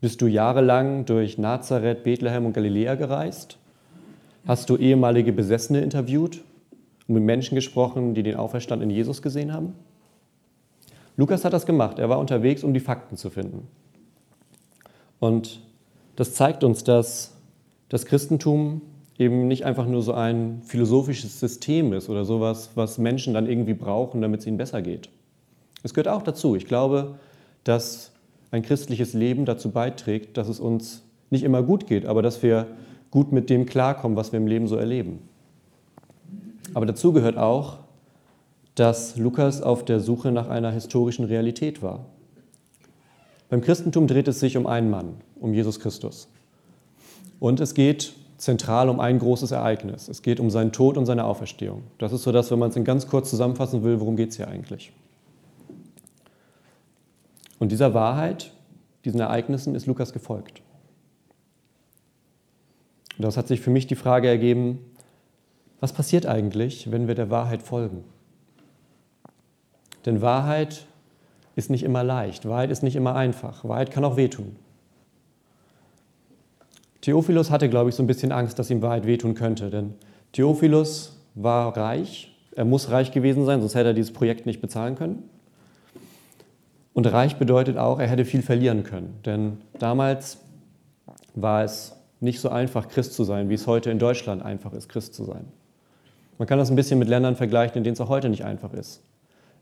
Bist 0.00 0.20
du 0.20 0.26
jahrelang 0.26 1.04
durch 1.06 1.38
Nazareth, 1.38 2.04
Bethlehem 2.04 2.46
und 2.46 2.52
Galiläa 2.52 2.94
gereist? 2.94 3.58
Hast 4.46 4.70
du 4.70 4.76
ehemalige 4.76 5.32
Besessene 5.32 5.80
interviewt 5.80 6.42
und 7.08 7.14
mit 7.14 7.24
Menschen 7.24 7.56
gesprochen, 7.56 8.14
die 8.14 8.22
den 8.22 8.36
auferstandenen 8.36 8.94
Jesus 8.94 9.22
gesehen 9.22 9.52
haben? 9.52 9.74
Lukas 11.16 11.44
hat 11.44 11.52
das 11.52 11.66
gemacht. 11.66 11.98
Er 11.98 12.08
war 12.08 12.20
unterwegs, 12.20 12.62
um 12.62 12.72
die 12.72 12.80
Fakten 12.80 13.16
zu 13.16 13.28
finden. 13.28 13.66
Und 15.18 15.60
das 16.14 16.34
zeigt 16.34 16.62
uns, 16.62 16.84
dass 16.84 17.34
das 17.88 18.06
Christentum 18.06 18.82
eben 19.18 19.48
nicht 19.48 19.64
einfach 19.64 19.86
nur 19.86 20.02
so 20.02 20.14
ein 20.14 20.62
philosophisches 20.62 21.40
System 21.40 21.92
ist 21.92 22.08
oder 22.08 22.24
sowas, 22.24 22.70
was 22.76 22.98
Menschen 22.98 23.34
dann 23.34 23.48
irgendwie 23.48 23.74
brauchen, 23.74 24.22
damit 24.22 24.40
es 24.40 24.46
ihnen 24.46 24.56
besser 24.56 24.80
geht. 24.80 25.10
Es 25.82 25.92
gehört 25.92 26.08
auch 26.08 26.22
dazu. 26.22 26.54
Ich 26.54 26.66
glaube, 26.66 27.16
dass 27.64 28.12
ein 28.50 28.62
christliches 28.62 29.12
Leben 29.14 29.44
dazu 29.44 29.70
beiträgt, 29.70 30.36
dass 30.36 30.48
es 30.48 30.60
uns 30.60 31.02
nicht 31.30 31.42
immer 31.42 31.62
gut 31.62 31.86
geht, 31.86 32.06
aber 32.06 32.22
dass 32.22 32.42
wir 32.42 32.68
gut 33.10 33.32
mit 33.32 33.50
dem 33.50 33.66
klarkommen, 33.66 34.16
was 34.16 34.32
wir 34.32 34.38
im 34.38 34.46
Leben 34.46 34.68
so 34.68 34.76
erleben. 34.76 35.18
Aber 36.74 36.86
dazu 36.86 37.12
gehört 37.12 37.36
auch, 37.36 37.78
dass 38.74 39.16
Lukas 39.16 39.60
auf 39.62 39.84
der 39.84 39.98
Suche 39.98 40.30
nach 40.30 40.48
einer 40.48 40.70
historischen 40.70 41.24
Realität 41.24 41.82
war. 41.82 42.06
Beim 43.48 43.60
Christentum 43.60 44.06
dreht 44.06 44.28
es 44.28 44.40
sich 44.40 44.56
um 44.56 44.66
einen 44.66 44.90
Mann, 44.90 45.14
um 45.40 45.52
Jesus 45.54 45.80
Christus. 45.80 46.28
Und 47.40 47.60
es 47.60 47.74
geht 47.74 48.12
zentral 48.38 48.88
um 48.88 49.00
ein 49.00 49.18
großes 49.18 49.50
Ereignis. 49.50 50.08
Es 50.08 50.22
geht 50.22 50.40
um 50.40 50.48
seinen 50.48 50.72
Tod 50.72 50.96
und 50.96 51.06
seine 51.06 51.24
Auferstehung. 51.24 51.82
Das 51.98 52.12
ist 52.12 52.22
so 52.22 52.32
das, 52.32 52.50
wenn 52.50 52.58
man 52.58 52.70
es 52.70 52.76
in 52.76 52.84
ganz 52.84 53.06
kurz 53.08 53.30
zusammenfassen 53.30 53.82
will, 53.82 54.00
worum 54.00 54.16
geht 54.16 54.30
es 54.30 54.36
hier 54.36 54.48
eigentlich? 54.48 54.92
Und 57.58 57.72
dieser 57.72 57.92
Wahrheit, 57.94 58.52
diesen 59.04 59.20
Ereignissen 59.20 59.74
ist 59.74 59.86
Lukas 59.86 60.12
gefolgt. 60.12 60.62
Und 63.16 63.22
daraus 63.24 63.36
hat 63.36 63.48
sich 63.48 63.60
für 63.60 63.70
mich 63.70 63.88
die 63.88 63.96
Frage 63.96 64.28
ergeben, 64.28 64.78
was 65.80 65.92
passiert 65.92 66.26
eigentlich, 66.26 66.90
wenn 66.92 67.08
wir 67.08 67.16
der 67.16 67.30
Wahrheit 67.30 67.62
folgen? 67.62 68.04
Denn 70.06 70.22
Wahrheit 70.22 70.86
ist 71.56 71.70
nicht 71.70 71.82
immer 71.82 72.04
leicht, 72.04 72.48
Wahrheit 72.48 72.70
ist 72.70 72.84
nicht 72.84 72.94
immer 72.94 73.16
einfach, 73.16 73.64
Wahrheit 73.64 73.90
kann 73.90 74.04
auch 74.04 74.16
wehtun. 74.16 74.54
Theophilus 77.08 77.50
hatte, 77.50 77.70
glaube 77.70 77.88
ich, 77.88 77.96
so 77.96 78.02
ein 78.02 78.06
bisschen 78.06 78.32
Angst, 78.32 78.58
dass 78.58 78.68
ihm 78.68 78.82
Wahrheit 78.82 79.06
wehtun 79.06 79.32
könnte, 79.32 79.70
denn 79.70 79.94
Theophilus 80.32 81.16
war 81.34 81.74
reich, 81.74 82.36
er 82.54 82.66
muss 82.66 82.90
reich 82.90 83.12
gewesen 83.12 83.46
sein, 83.46 83.60
sonst 83.60 83.74
hätte 83.74 83.88
er 83.88 83.94
dieses 83.94 84.12
Projekt 84.12 84.44
nicht 84.44 84.60
bezahlen 84.60 84.94
können. 84.94 85.22
Und 86.92 87.06
reich 87.06 87.36
bedeutet 87.36 87.78
auch, 87.78 87.98
er 87.98 88.08
hätte 88.08 88.26
viel 88.26 88.42
verlieren 88.42 88.82
können. 88.82 89.20
Denn 89.24 89.56
damals 89.78 90.36
war 91.34 91.64
es 91.64 91.96
nicht 92.20 92.40
so 92.40 92.50
einfach, 92.50 92.88
Christ 92.88 93.14
zu 93.14 93.24
sein, 93.24 93.48
wie 93.48 93.54
es 93.54 93.66
heute 93.66 93.90
in 93.90 93.98
Deutschland 93.98 94.42
einfach 94.42 94.74
ist, 94.74 94.90
Christ 94.90 95.14
zu 95.14 95.24
sein. 95.24 95.46
Man 96.36 96.46
kann 96.46 96.58
das 96.58 96.68
ein 96.68 96.76
bisschen 96.76 96.98
mit 96.98 97.08
Ländern 97.08 97.36
vergleichen, 97.36 97.78
in 97.78 97.84
denen 97.84 97.94
es 97.94 98.02
auch 98.02 98.10
heute 98.10 98.28
nicht 98.28 98.44
einfach 98.44 98.74
ist. 98.74 99.00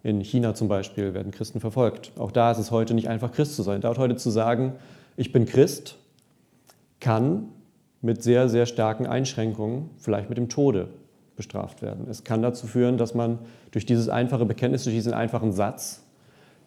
In 0.03 0.21
China 0.21 0.57
zum 0.57 0.67
Beispiel 0.67 1.15
werden 1.15 1.31
Christen 1.31 1.61
verfolgt. 1.61 2.11
Auch 2.19 2.33
da 2.33 2.51
ist 2.51 2.59
es 2.59 2.73
heute 2.73 2.93
nicht 2.93 3.09
einfach, 3.09 3.31
Christ 3.31 3.55
zu 3.55 3.63
sein. 3.63 3.83
Dort 3.83 3.99
heute 3.99 4.17
zu 4.17 4.31
sagen, 4.31 4.73
ich 5.17 5.31
bin 5.31 5.47
Christ, 5.47 5.97
kann 7.07 7.51
mit 8.03 8.21
sehr, 8.25 8.49
sehr 8.49 8.67
starken 8.67 9.07
Einschränkungen, 9.07 9.91
vielleicht 9.97 10.29
mit 10.29 10.39
dem 10.39 10.49
Tode, 10.49 10.89
bestraft 11.37 11.81
werden. 11.81 12.09
Es 12.11 12.25
kann 12.25 12.43
dazu 12.43 12.67
führen, 12.67 12.99
dass 12.99 13.15
man 13.15 13.39
durch 13.71 13.87
dieses 13.87 14.09
einfache 14.09 14.45
Bekenntnis, 14.45 14.83
durch 14.83 14.97
diesen 14.97 15.15
einfachen 15.15 15.53
Satz 15.53 16.03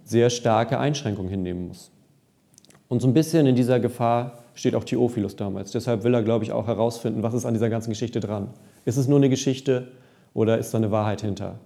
sehr 0.06 0.30
starke 0.30 0.80
Einschränkungen 0.80 1.30
hinnehmen 1.30 1.68
muss. 1.68 1.92
Und 2.88 3.02
so 3.02 3.08
ein 3.10 3.14
bisschen 3.14 3.48
in 3.48 3.56
dieser 3.58 3.82
Gefahr 3.82 4.44
steht 4.54 4.76
auch 4.76 4.86
Theophilus 4.86 5.36
damals. 5.36 5.72
Deshalb 5.72 6.06
will 6.06 6.14
er, 6.14 6.24
glaube 6.24 6.46
ich, 6.46 6.54
auch 6.54 6.68
herausfinden, 6.68 7.22
was 7.22 7.34
ist 7.34 7.46
an 7.46 7.54
dieser 7.54 7.70
ganzen 7.70 7.90
Geschichte 7.90 8.22
dran. 8.22 8.54
Ist 8.86 8.96
es 8.96 9.10
nur 9.10 9.18
eine 9.18 9.28
Geschichte 9.28 9.90
oder 10.34 10.58
ist 10.58 10.74
da 10.74 10.78
eine 10.78 10.90
Wahrheit 10.90 11.20
hinter? 11.20 11.60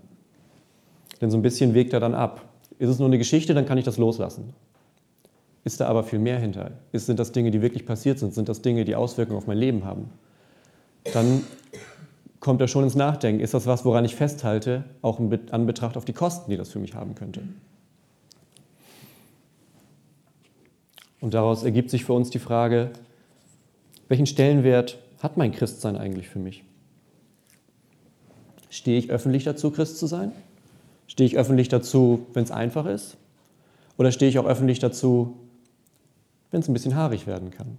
Denn 1.22 1.30
so 1.30 1.38
ein 1.38 1.44
bisschen 1.44 1.75
wägt 1.75 1.94
er 1.94 2.00
dann 2.00 2.15
ab. 2.15 2.44
Ist 2.80 2.89
es 2.89 2.98
nur 2.98 3.08
eine 3.08 3.20
Geschichte, 3.20 3.53
dann 3.53 3.68
kann 3.68 3.77
ich 3.77 3.86
das 3.86 3.98
loslassen. 3.98 4.56
Ist 5.63 5.79
da 5.79 5.88
aber 5.88 6.03
viel 6.03 6.20
mehr 6.20 6.39
hinter? 6.39 6.72
Ist, 6.91 7.05
sind 7.05 7.20
das 7.20 7.32
Dinge, 7.32 7.51
die 7.51 7.62
wirklich 7.62 7.86
passiert 7.86 8.20
sind? 8.20 8.34
Sind 8.34 8.50
das 8.50 8.62
Dinge, 8.62 8.84
die 8.84 8.96
Auswirkungen 8.96 9.38
auf 9.38 9.48
mein 9.48 9.58
Leben 9.58 9.86
haben? 9.86 10.10
Dann 11.13 11.43
kommt 12.39 12.60
er 12.60 12.67
schon 12.67 12.84
ins 12.84 12.96
Nachdenken. 12.96 13.41
Ist 13.41 13.53
das 13.53 13.65
was, 13.65 13.86
woran 13.86 14.03
ich 14.03 14.15
festhalte, 14.15 14.84
auch 15.01 15.20
in 15.20 15.50
Anbetracht 15.51 15.96
auf 15.96 16.03
die 16.03 16.13
Kosten, 16.13 16.51
die 16.51 16.58
das 16.58 16.70
für 16.70 16.79
mich 16.79 16.93
haben 16.93 17.15
könnte? 17.15 17.41
Und 21.22 21.34
daraus 21.34 21.63
ergibt 21.63 21.89
sich 21.89 22.03
für 22.03 22.12
uns 22.12 22.29
die 22.29 22.39
Frage, 22.39 22.91
welchen 24.10 24.25
Stellenwert 24.25 24.98
hat 25.22 25.38
mein 25.38 25.53
Christsein 25.53 25.96
eigentlich 25.96 26.27
für 26.27 26.39
mich? 26.39 26.65
Stehe 28.70 28.98
ich 28.98 29.10
öffentlich 29.10 29.46
dazu, 29.46 29.72
Christ 29.72 29.98
zu 29.98 30.08
sein? 30.08 30.34
Stehe 31.08 31.25
ich 31.25 31.38
öffentlich 31.38 31.70
dazu, 31.70 32.25
wenn 32.34 32.43
es 32.43 32.51
einfach 32.51 32.86
ist? 32.86 33.15
Oder 33.98 34.12
stehe 34.12 34.27
ich 34.27 34.38
auch 34.38 34.46
öffentlich 34.46 34.79
dazu, 34.79 35.38
wenn 36.53 36.62
es 36.62 36.69
ein 36.69 36.74
bisschen 36.74 36.95
haarig 36.95 37.27
werden 37.27 37.51
kann? 37.51 37.77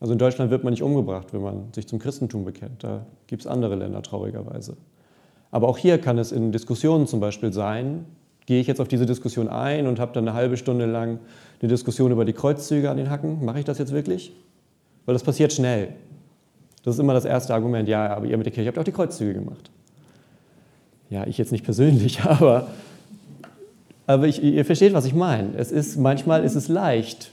Also 0.00 0.12
in 0.12 0.18
Deutschland 0.18 0.50
wird 0.50 0.64
man 0.64 0.72
nicht 0.72 0.82
umgebracht, 0.82 1.32
wenn 1.32 1.42
man 1.42 1.72
sich 1.72 1.86
zum 1.86 2.00
Christentum 2.00 2.44
bekennt. 2.44 2.82
Da 2.82 3.06
gibt 3.28 3.42
es 3.42 3.46
andere 3.46 3.76
Länder 3.76 4.02
traurigerweise. 4.02 4.76
Aber 5.52 5.68
auch 5.68 5.78
hier 5.78 5.98
kann 5.98 6.18
es 6.18 6.32
in 6.32 6.50
Diskussionen 6.50 7.06
zum 7.06 7.20
Beispiel 7.20 7.52
sein, 7.52 8.04
gehe 8.46 8.60
ich 8.60 8.66
jetzt 8.66 8.80
auf 8.80 8.88
diese 8.88 9.06
Diskussion 9.06 9.48
ein 9.48 9.86
und 9.86 10.00
habe 10.00 10.12
dann 10.12 10.26
eine 10.26 10.36
halbe 10.36 10.56
Stunde 10.56 10.86
lang 10.86 11.20
eine 11.60 11.68
Diskussion 11.68 12.10
über 12.10 12.24
die 12.24 12.32
Kreuzzüge 12.32 12.90
an 12.90 12.96
den 12.96 13.10
Hacken. 13.10 13.44
Mache 13.44 13.60
ich 13.60 13.64
das 13.64 13.78
jetzt 13.78 13.92
wirklich? 13.92 14.32
Weil 15.06 15.12
das 15.12 15.22
passiert 15.22 15.52
schnell. 15.52 15.94
Das 16.82 16.94
ist 16.94 16.98
immer 16.98 17.14
das 17.14 17.24
erste 17.24 17.54
Argument. 17.54 17.88
Ja, 17.88 18.16
aber 18.16 18.26
ihr 18.26 18.36
mit 18.36 18.46
der 18.46 18.52
Kirche 18.52 18.68
habt 18.68 18.78
auch 18.78 18.84
die 18.84 18.90
Kreuzzüge 18.90 19.34
gemacht. 19.34 19.70
Ja, 21.10 21.26
ich 21.26 21.38
jetzt 21.38 21.52
nicht 21.52 21.64
persönlich, 21.64 22.20
aber, 22.24 22.68
aber 24.12 24.28
ich, 24.28 24.42
ihr 24.42 24.64
versteht, 24.64 24.92
was 24.92 25.04
ich 25.04 25.14
meine. 25.14 25.56
Es 25.56 25.72
ist, 25.72 25.96
manchmal 25.96 26.44
ist 26.44 26.54
es 26.54 26.68
leicht, 26.68 27.32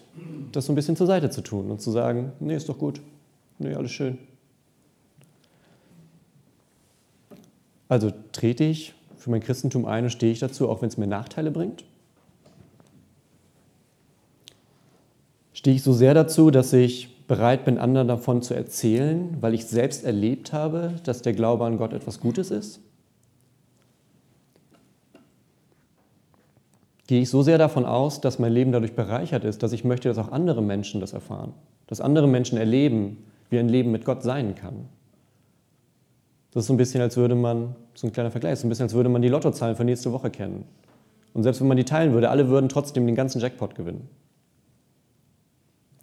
das 0.51 0.65
so 0.65 0.71
ein 0.71 0.75
bisschen 0.75 0.95
zur 0.95 1.07
Seite 1.07 1.29
zu 1.29 1.41
tun 1.41 1.69
und 1.69 1.81
zu 1.81 1.91
sagen, 1.91 2.31
nee, 2.39 2.55
ist 2.55 2.69
doch 2.69 2.77
gut, 2.77 3.01
nee, 3.57 3.73
alles 3.73 3.91
schön. 3.91 4.17
Also 7.87 8.11
trete 8.31 8.63
ich 8.63 8.93
für 9.17 9.29
mein 9.29 9.41
Christentum 9.41 9.85
ein 9.85 10.05
und 10.05 10.09
stehe 10.11 10.31
ich 10.31 10.39
dazu, 10.39 10.69
auch 10.69 10.81
wenn 10.81 10.89
es 10.89 10.97
mir 10.97 11.07
Nachteile 11.07 11.51
bringt? 11.51 11.83
Stehe 15.53 15.75
ich 15.75 15.83
so 15.83 15.91
sehr 15.91 16.13
dazu, 16.13 16.51
dass 16.51 16.71
ich 16.71 17.25
bereit 17.27 17.65
bin, 17.65 17.77
anderen 17.77 18.07
davon 18.07 18.41
zu 18.41 18.53
erzählen, 18.53 19.37
weil 19.41 19.53
ich 19.53 19.65
selbst 19.65 20.05
erlebt 20.05 20.53
habe, 20.53 20.93
dass 21.03 21.21
der 21.21 21.33
Glaube 21.33 21.65
an 21.65 21.77
Gott 21.77 21.91
etwas 21.93 22.19
Gutes 22.19 22.51
ist? 22.51 22.79
Gehe 27.09 27.21
ich 27.21 27.31
so 27.31 27.41
sehr 27.41 27.57
davon 27.57 27.85
aus, 27.85 28.21
dass 28.21 28.37
mein 28.37 28.53
Leben 28.53 28.71
dadurch 28.71 28.93
bereichert 28.93 29.43
ist, 29.43 29.63
dass 29.63 29.71
ich 29.71 29.83
möchte, 29.83 30.09
dass 30.09 30.19
auch 30.19 30.31
andere 30.31 30.61
Menschen 30.61 31.01
das 31.01 31.11
erfahren, 31.11 31.53
dass 31.87 32.01
andere 32.01 32.27
Menschen 32.27 32.55
erleben, 32.55 33.25
wie 33.49 33.57
ein 33.57 33.67
Leben 33.67 33.89
mit 33.89 34.05
Gott 34.05 34.21
sein 34.21 34.53
kann? 34.53 34.85
Das 36.51 36.61
ist 36.61 36.67
so 36.67 36.73
ein 36.75 36.77
bisschen, 36.77 37.01
als 37.01 37.17
würde 37.17 37.33
man, 37.33 37.75
so 37.95 38.05
ein 38.05 38.13
kleiner 38.13 38.29
Vergleich, 38.29 38.59
so 38.59 38.67
ein 38.67 38.69
bisschen, 38.69 38.83
als 38.83 38.93
würde 38.93 39.09
man 39.09 39.23
die 39.23 39.27
Lottozahlen 39.27 39.75
für 39.75 39.85
nächste 39.85 40.11
Woche 40.11 40.29
kennen. 40.29 40.65
Und 41.33 41.41
selbst 41.41 41.61
wenn 41.61 41.67
man 41.67 41.77
die 41.77 41.83
teilen 41.83 42.13
würde, 42.13 42.29
alle 42.29 42.47
würden 42.47 42.69
trotzdem 42.69 43.07
den 43.07 43.15
ganzen 43.15 43.41
Jackpot 43.41 43.73
gewinnen. 43.73 44.07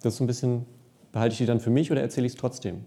Das 0.01 0.11
ist 0.11 0.17
so 0.17 0.25
ein 0.25 0.27
bisschen, 0.27 0.65
behalte 1.13 1.31
ich 1.31 1.37
die 1.37 1.45
dann 1.45 1.61
für 1.61 1.69
mich 1.69 1.89
oder 1.89 2.01
erzähle 2.01 2.27
ich 2.27 2.33
es 2.33 2.37
trotzdem? 2.37 2.83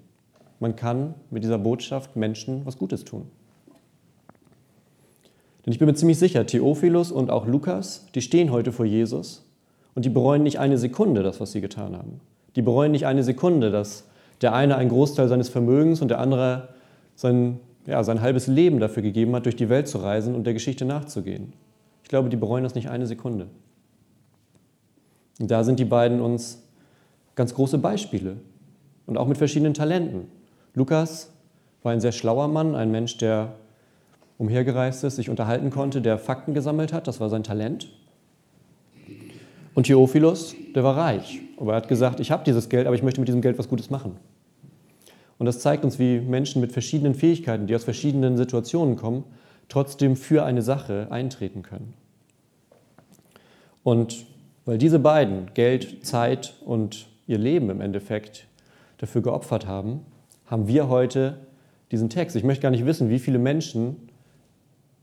Man 0.58 0.76
kann 0.76 1.14
mit 1.30 1.42
dieser 1.42 1.56
Botschaft 1.56 2.16
Menschen 2.16 2.66
was 2.66 2.76
Gutes 2.76 3.02
tun. 3.02 3.30
Denn 5.64 5.72
ich 5.72 5.78
bin 5.78 5.86
mir 5.86 5.94
ziemlich 5.94 6.18
sicher, 6.18 6.46
Theophilus 6.46 7.12
und 7.12 7.30
auch 7.30 7.46
Lukas, 7.46 8.06
die 8.14 8.22
stehen 8.22 8.50
heute 8.50 8.72
vor 8.72 8.86
Jesus 8.86 9.44
und 9.94 10.04
die 10.04 10.10
bereuen 10.10 10.42
nicht 10.42 10.58
eine 10.58 10.78
Sekunde 10.78 11.22
das, 11.22 11.40
was 11.40 11.52
sie 11.52 11.60
getan 11.60 11.96
haben. 11.96 12.20
Die 12.56 12.62
bereuen 12.62 12.92
nicht 12.92 13.06
eine 13.06 13.22
Sekunde, 13.22 13.70
dass 13.70 14.04
der 14.40 14.54
eine 14.54 14.76
einen 14.76 14.88
Großteil 14.88 15.28
seines 15.28 15.48
Vermögens 15.48 16.00
und 16.00 16.08
der 16.08 16.18
andere 16.18 16.70
sein, 17.14 17.60
ja, 17.86 18.02
sein 18.02 18.20
halbes 18.20 18.46
Leben 18.46 18.80
dafür 18.80 19.02
gegeben 19.02 19.34
hat, 19.34 19.44
durch 19.44 19.56
die 19.56 19.68
Welt 19.68 19.86
zu 19.86 19.98
reisen 19.98 20.34
und 20.34 20.44
der 20.44 20.54
Geschichte 20.54 20.84
nachzugehen. 20.84 21.52
Ich 22.02 22.08
glaube, 22.08 22.30
die 22.30 22.36
bereuen 22.36 22.64
das 22.64 22.74
nicht 22.74 22.88
eine 22.88 23.06
Sekunde. 23.06 23.48
Und 25.38 25.50
da 25.50 25.62
sind 25.64 25.78
die 25.78 25.84
beiden 25.84 26.20
uns 26.20 26.62
ganz 27.34 27.54
große 27.54 27.78
Beispiele 27.78 28.36
und 29.06 29.16
auch 29.16 29.26
mit 29.26 29.38
verschiedenen 29.38 29.74
Talenten. 29.74 30.28
Lukas 30.74 31.32
war 31.82 31.92
ein 31.92 32.00
sehr 32.00 32.12
schlauer 32.12 32.48
Mann, 32.48 32.74
ein 32.74 32.90
Mensch, 32.90 33.16
der 33.18 33.52
umhergereist 34.40 35.04
ist, 35.04 35.16
sich 35.16 35.28
unterhalten 35.28 35.68
konnte, 35.68 36.00
der 36.00 36.18
Fakten 36.18 36.54
gesammelt 36.54 36.94
hat, 36.94 37.06
das 37.06 37.20
war 37.20 37.28
sein 37.28 37.44
Talent. 37.44 37.88
Und 39.74 39.84
Theophilus, 39.84 40.56
der 40.74 40.82
war 40.82 40.96
reich, 40.96 41.42
aber 41.58 41.74
er 41.74 41.76
hat 41.76 41.88
gesagt, 41.88 42.20
ich 42.20 42.30
habe 42.30 42.42
dieses 42.44 42.70
Geld, 42.70 42.86
aber 42.86 42.96
ich 42.96 43.02
möchte 43.02 43.20
mit 43.20 43.28
diesem 43.28 43.42
Geld 43.42 43.58
was 43.58 43.68
Gutes 43.68 43.90
machen. 43.90 44.16
Und 45.36 45.44
das 45.44 45.60
zeigt 45.60 45.84
uns, 45.84 45.98
wie 45.98 46.20
Menschen 46.20 46.62
mit 46.62 46.72
verschiedenen 46.72 47.14
Fähigkeiten, 47.14 47.66
die 47.66 47.74
aus 47.74 47.84
verschiedenen 47.84 48.38
Situationen 48.38 48.96
kommen, 48.96 49.24
trotzdem 49.68 50.16
für 50.16 50.42
eine 50.42 50.62
Sache 50.62 51.08
eintreten 51.10 51.62
können. 51.62 51.92
Und 53.82 54.24
weil 54.64 54.78
diese 54.78 54.98
beiden, 54.98 55.52
Geld, 55.52 56.04
Zeit 56.04 56.54
und 56.64 57.08
ihr 57.26 57.38
Leben 57.38 57.68
im 57.68 57.82
Endeffekt, 57.82 58.46
dafür 58.96 59.20
geopfert 59.20 59.66
haben, 59.66 60.00
haben 60.46 60.66
wir 60.66 60.88
heute 60.88 61.38
diesen 61.90 62.08
Text. 62.08 62.36
Ich 62.36 62.44
möchte 62.44 62.62
gar 62.62 62.70
nicht 62.70 62.86
wissen, 62.86 63.08
wie 63.10 63.18
viele 63.18 63.38
Menschen 63.38 64.09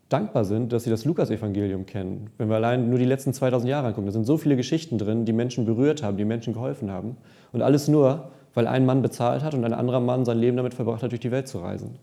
dankbar 0.09 0.45
sind, 0.45 0.71
dass 0.71 0.83
sie 0.83 0.89
das 0.89 1.05
Lukas-Evangelium 1.05 1.85
kennen. 1.85 2.29
Wenn 2.37 2.49
wir 2.49 2.55
allein 2.55 2.89
nur 2.89 2.97
die 2.97 3.05
letzten 3.05 3.33
2000 3.33 3.69
Jahre 3.69 3.87
angucken, 3.87 4.07
da 4.07 4.13
sind 4.13 4.25
so 4.25 4.37
viele 4.37 4.55
Geschichten 4.55 4.97
drin, 4.97 5.25
die 5.25 5.33
Menschen 5.33 5.65
berührt 5.65 6.01
haben, 6.03 6.17
die 6.17 6.25
Menschen 6.25 6.53
geholfen 6.53 6.89
haben. 6.91 7.17
Und 7.51 7.61
alles 7.61 7.87
nur, 7.87 8.31
weil 8.53 8.67
ein 8.67 8.85
Mann 8.85 9.01
bezahlt 9.01 9.43
hat 9.43 9.53
und 9.53 9.65
ein 9.65 9.73
anderer 9.73 9.99
Mann 9.99 10.23
sein 10.23 10.37
Leben 10.37 10.57
damit 10.57 10.73
verbracht 10.73 11.03
hat, 11.03 11.11
durch 11.11 11.19
die 11.19 11.31
Welt 11.31 11.47
zu 11.47 11.59
reisen. 11.59 11.99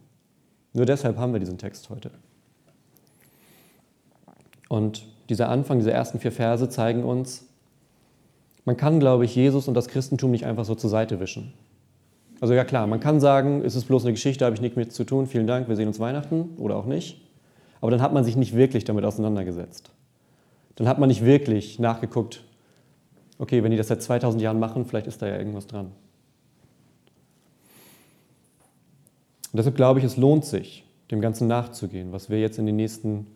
Nur 0.75 0.87
deshalb 0.87 1.16
haben 1.16 1.32
wir 1.32 1.40
diesen 1.40 1.56
Text 1.56 1.88
heute. 1.88 2.11
Und 4.68 5.06
dieser 5.28 5.49
Anfang, 5.49 5.78
diese 5.78 5.92
ersten 5.92 6.18
vier 6.18 6.32
Verse 6.32 6.68
zeigen 6.68 7.04
uns, 7.04 7.46
man 8.64 8.76
kann, 8.76 8.99
glaube 8.99 9.25
ich, 9.25 9.34
Jesus 9.34 9.68
und 9.68 9.75
das 9.75 9.88
Christentum 9.88 10.30
nicht 10.30 10.46
einfach 10.46 10.64
so 10.64 10.75
zur 10.75 10.90
Seite 10.90 11.20
wischen. 11.20 11.52
Also 12.40 12.54
ja 12.54 12.64
klar, 12.64 12.87
man 12.87 13.00
kann 13.00 13.20
sagen, 13.20 13.62
ist 13.62 13.75
es 13.75 13.84
bloß 13.84 14.04
eine 14.04 14.12
Geschichte, 14.12 14.44
habe 14.44 14.54
ich 14.54 14.61
nichts 14.61 14.76
mit 14.76 14.92
zu 14.92 15.04
tun, 15.04 15.26
vielen 15.26 15.46
Dank, 15.46 15.68
wir 15.68 15.76
sehen 15.76 15.88
uns 15.88 16.00
Weihnachten 16.00 16.50
oder 16.58 16.76
auch 16.76 16.87
nicht. 16.87 17.23
Aber 17.84 17.90
dann 17.90 18.00
hat 18.00 18.14
man 18.14 18.24
sich 18.24 18.34
nicht 18.34 18.56
wirklich 18.56 18.84
damit 18.84 19.04
auseinandergesetzt. 19.04 19.90
Dann 20.76 20.88
hat 20.88 20.98
man 20.98 21.10
nicht 21.10 21.22
wirklich 21.22 21.78
nachgeguckt, 21.78 22.42
okay, 23.36 23.62
wenn 23.62 23.72
die 23.72 23.76
das 23.76 23.88
seit 23.88 24.00
2000 24.00 24.40
Jahren 24.42 24.58
machen, 24.58 24.86
vielleicht 24.86 25.06
ist 25.06 25.20
da 25.20 25.26
ja 25.26 25.36
irgendwas 25.36 25.66
dran. 25.66 25.92
Und 29.52 29.58
deshalb 29.58 29.76
glaube 29.76 29.98
ich, 29.98 30.06
es 30.06 30.16
lohnt 30.16 30.46
sich, 30.46 30.86
dem 31.10 31.20
Ganzen 31.20 31.46
nachzugehen, 31.46 32.10
was 32.10 32.30
wir 32.30 32.40
jetzt 32.40 32.58
in 32.58 32.64
den 32.64 32.76
nächsten 32.76 33.26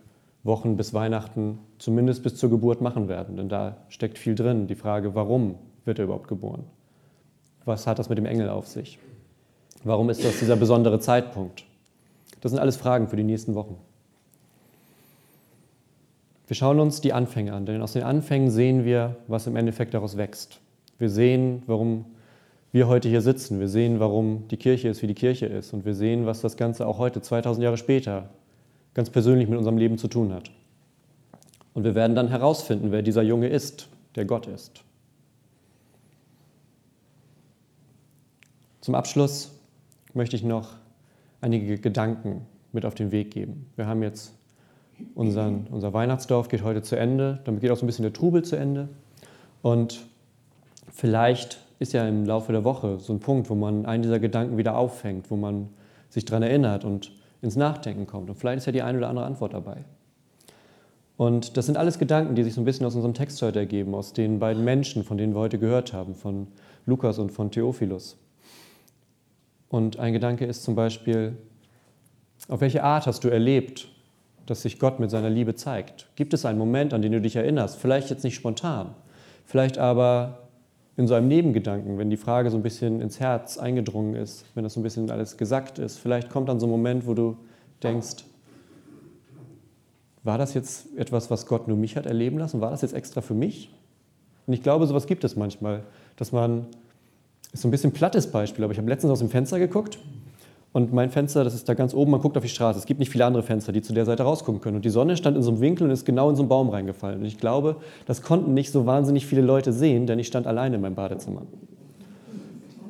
Wochen 0.45 0.79
bis 0.79 0.95
Weihnachten, 0.95 1.59
zumindest 1.79 2.23
bis 2.23 2.37
zur 2.37 2.49
Geburt 2.49 2.81
machen 2.81 3.07
werden. 3.07 3.37
Denn 3.37 3.51
da 3.51 3.77
steckt 3.91 4.17
viel 4.17 4.35
drin. 4.35 4.67
Die 4.67 4.77
Frage, 4.77 5.15
warum 5.15 5.57
wird 5.85 5.99
er 5.99 6.07
überhaupt 6.07 6.27
geboren? 6.27 6.65
Was 7.67 7.87
hat 7.87 7.99
das 7.99 8.09
mit 8.09 8.17
dem 8.17 8.25
Engel 8.25 8.49
auf 8.49 8.67
sich? 8.67 8.99
Warum 9.85 10.09
ist 10.09 10.25
das 10.25 10.39
dieser 10.39 10.57
besondere 10.57 11.01
Zeitpunkt? 11.01 11.67
Das 12.41 12.51
sind 12.51 12.59
alles 12.59 12.79
Fragen 12.79 13.09
für 13.09 13.17
die 13.17 13.25
nächsten 13.25 13.55
Wochen. 13.55 13.77
Wir 16.49 16.57
schauen 16.57 16.81
uns 16.81 17.03
die 17.03 17.13
Anfänge 17.13 17.53
an, 17.53 17.67
denn 17.67 17.83
aus 17.83 17.93
den 17.93 18.03
Anfängen 18.03 18.51
sehen 18.51 18.87
wir, 18.87 19.17
was 19.27 19.47
im 19.47 19.55
Endeffekt 19.55 19.93
daraus 19.93 20.17
wächst. 20.17 20.61
Wir 20.99 21.11
sehen, 21.11 21.63
warum 21.67 22.07
wir 22.73 22.89
heute 22.89 23.11
hier 23.11 23.21
sitzen. 23.21 23.61
Wir 23.61 23.69
sehen, 23.69 24.01
warum 24.01 24.49
die 24.49 24.57
Kirche 24.57 24.89
ist, 24.89 25.03
wie 25.03 25.07
die 25.07 25.15
Kirche 25.15 25.45
ist. 25.45 25.75
Und 25.75 25.85
wir 25.85 25.95
sehen, 25.95 26.25
was 26.25 26.41
das 26.41 26.57
Ganze 26.57 26.87
auch 26.87 26.97
heute, 26.97 27.21
2000 27.21 27.63
Jahre 27.63 27.77
später, 27.77 28.31
ganz 28.95 29.11
persönlich 29.11 29.47
mit 29.47 29.59
unserem 29.59 29.77
Leben 29.77 29.99
zu 29.99 30.09
tun 30.09 30.33
hat. 30.33 30.51
Und 31.75 31.85
wir 31.85 31.95
werden 31.95 32.17
dann 32.17 32.29
herausfinden, 32.29 32.93
wer 32.93 33.03
dieser 33.03 33.23
Junge 33.23 33.49
ist, 33.49 33.89
der 34.17 34.25
Gott 34.25 34.47
ist. 34.47 34.83
Zum 38.81 38.95
Abschluss 38.95 39.53
möchte 40.15 40.35
ich 40.35 40.45
noch 40.45 40.71
einige 41.43 41.77
Gedanken 41.77 42.47
mit 42.73 42.87
auf 42.87 42.95
den 42.95 43.13
Weg 43.13 43.33
geben. 43.33 43.67
Wir 43.77 43.87
haben 43.87 44.03
jetzt 44.03 44.33
unseren, 45.15 45.67
unser 45.71 45.93
Weihnachtsdorf 45.93 46.49
geht 46.49 46.63
heute 46.63 46.83
zu 46.83 46.97
Ende, 46.97 47.41
damit 47.45 47.61
geht 47.61 47.71
auch 47.71 47.77
so 47.77 47.85
ein 47.85 47.87
bisschen 47.87 48.05
der 48.05 48.13
Trubel 48.13 48.45
zu 48.45 48.57
Ende. 48.57 48.89
Und 49.63 50.07
vielleicht 50.91 51.61
ist 51.79 51.93
ja 51.93 52.07
im 52.07 52.25
Laufe 52.25 52.53
der 52.53 52.65
Woche 52.65 52.99
so 52.99 53.13
ein 53.13 53.21
Punkt, 53.21 53.51
wo 53.51 53.55
man 53.55 53.87
einen 53.87 54.03
dieser 54.03 54.19
Gedanken 54.19 54.57
wieder 54.57 54.77
auffängt, 54.77 55.31
wo 55.31 55.37
man 55.37 55.69
sich 56.09 56.25
daran 56.25 56.43
erinnert 56.43 56.85
und 56.85 57.13
ins 57.43 57.57
Nachdenken 57.57 58.07
kommt. 58.07 58.31
Und 58.31 58.37
vielleicht 58.37 58.59
ist 58.59 58.67
ja 58.67 58.73
die 58.73 58.83
eine 58.83 58.99
oder 58.99 59.09
andere 59.09 59.27
Antwort 59.27 59.55
dabei. 59.55 59.85
Und 61.17 61.57
das 61.57 61.67
sind 61.67 61.77
alles 61.77 61.99
Gedanken, 61.99 62.37
die 62.37 62.45
sich 62.45 62.55
so 62.55 62.61
ein 62.61 62.65
bisschen 62.65 62.87
aus 62.87 62.95
unserem 62.95 63.15
Text 63.15 63.43
heute 63.43 63.59
ergeben, 63.59 63.95
aus 63.95 64.13
den 64.13 64.39
beiden 64.39 64.65
Menschen, 64.65 65.03
von 65.03 65.19
denen 65.19 65.35
wir 65.35 65.41
heute 65.41 65.59
gehört 65.59 65.93
haben, 65.93 66.15
von 66.15 66.47
Lukas 66.87 67.19
und 67.19 67.31
von 67.33 67.51
Theophilus. 67.51 68.17
Und 69.69 69.99
ein 69.99 70.13
Gedanke 70.13 70.47
ist 70.47 70.63
zum 70.63 70.75
Beispiel, 70.75 71.37
auf 72.49 72.61
welche 72.61 72.85
Art 72.85 73.07
hast 73.07 73.25
du 73.25 73.29
erlebt, 73.29 73.89
dass 74.51 74.63
sich 74.63 74.79
Gott 74.79 75.01
mit 75.01 75.11
seiner 75.11 75.31
Liebe 75.31 75.55
zeigt? 75.55 76.09
Gibt 76.17 76.35
es 76.35 76.45
einen 76.45 76.59
Moment, 76.59 76.95
an 76.95 77.03
den 77.03 77.13
du 77.13 77.21
dich 77.21 77.37
erinnerst? 77.37 77.79
Vielleicht 77.79 78.11
jetzt 78.11 78.25
nicht 78.25 78.35
spontan, 78.35 78.95
vielleicht 79.45 79.79
aber 79.79 80.49
in 80.97 81.07
so 81.07 81.15
einem 81.15 81.29
Nebengedanken, 81.29 81.97
wenn 81.97 82.11
die 82.11 82.17
Frage 82.17 82.51
so 82.51 82.57
ein 82.57 82.63
bisschen 82.63 83.01
ins 83.01 83.21
Herz 83.21 83.57
eingedrungen 83.57 84.15
ist, 84.15 84.45
wenn 84.55 84.65
das 84.65 84.75
so 84.75 84.81
ein 84.81 84.83
bisschen 84.83 85.11
alles 85.11 85.37
gesagt 85.37 85.79
ist. 85.79 85.99
Vielleicht 85.99 86.29
kommt 86.29 86.49
dann 86.49 86.59
so 86.59 86.67
ein 86.67 86.71
Moment, 86.71 87.07
wo 87.07 87.15
du 87.15 87.37
denkst, 87.83 88.25
war 90.25 90.39
das 90.39 90.55
jetzt 90.55 90.97
etwas, 90.97 91.31
was 91.31 91.47
Gott 91.47 91.69
nur 91.69 91.77
mich 91.77 91.97
hat 91.97 92.07
erleben 92.07 92.39
lassen? 92.39 92.61
War 92.61 92.71
das 92.71 92.83
jetzt 92.83 92.95
extra 92.95 93.21
für 93.21 93.35
mich? 93.35 93.73
Und 94.47 94.55
ich 94.55 94.63
glaube, 94.63 94.87
sowas 94.87 95.07
gibt 95.07 95.23
es 95.23 95.37
manchmal, 95.37 95.85
dass 96.17 96.33
man, 96.33 96.67
ist 97.53 97.63
so 97.63 97.69
ein 97.69 97.71
bisschen 97.71 97.93
plattes 97.93 98.31
Beispiel, 98.31 98.65
aber 98.65 98.73
ich 98.73 98.79
habe 98.79 98.89
letztens 98.89 99.13
aus 99.13 99.21
dem 99.21 99.31
Fenster 99.31 99.59
geguckt 99.59 99.99
und 100.79 100.93
mein 100.93 101.11
Fenster, 101.11 101.43
das 101.43 101.55
ist 101.55 101.69
da 101.69 101.75
ganz 101.75 101.93
oben, 101.93 102.13
man 102.13 102.21
guckt 102.21 102.37
auf 102.37 102.45
die 102.45 102.49
Straße. 102.49 102.79
Es 102.79 102.87
gibt 102.87 103.01
nicht 103.01 103.11
viele 103.11 103.27
andere 103.27 103.43
Fenster, 103.43 103.73
die 103.73 103.83
zu 103.83 103.93
der 103.93 104.07
Seite 104.07 104.23
rausgucken 104.23 104.61
können. 104.61 104.77
Und 104.77 104.85
die 104.85 104.91
Sonne 104.91 105.17
stand 105.17 105.37
in 105.37 105.43
so 105.43 105.51
einem 105.51 105.61
Winkel 105.61 105.85
und 105.85 105.91
ist 105.91 106.07
genau 106.07 106.31
in 106.31 106.37
so 106.37 106.43
einen 106.43 106.49
Baum 106.49 106.69
reingefallen. 106.69 107.19
Und 107.19 107.27
ich 107.27 107.37
glaube, 107.37 107.77
das 108.07 108.23
konnten 108.23 108.55
nicht 108.55 108.71
so 108.71 108.87
wahnsinnig 108.87 109.27
viele 109.27 109.43
Leute 109.43 109.73
sehen, 109.73 110.07
denn 110.07 110.21
ich 110.21 110.29
stand 110.29 110.47
alleine 110.47 110.77
in 110.77 110.81
meinem 110.81 110.95
Badezimmer. 110.95 111.43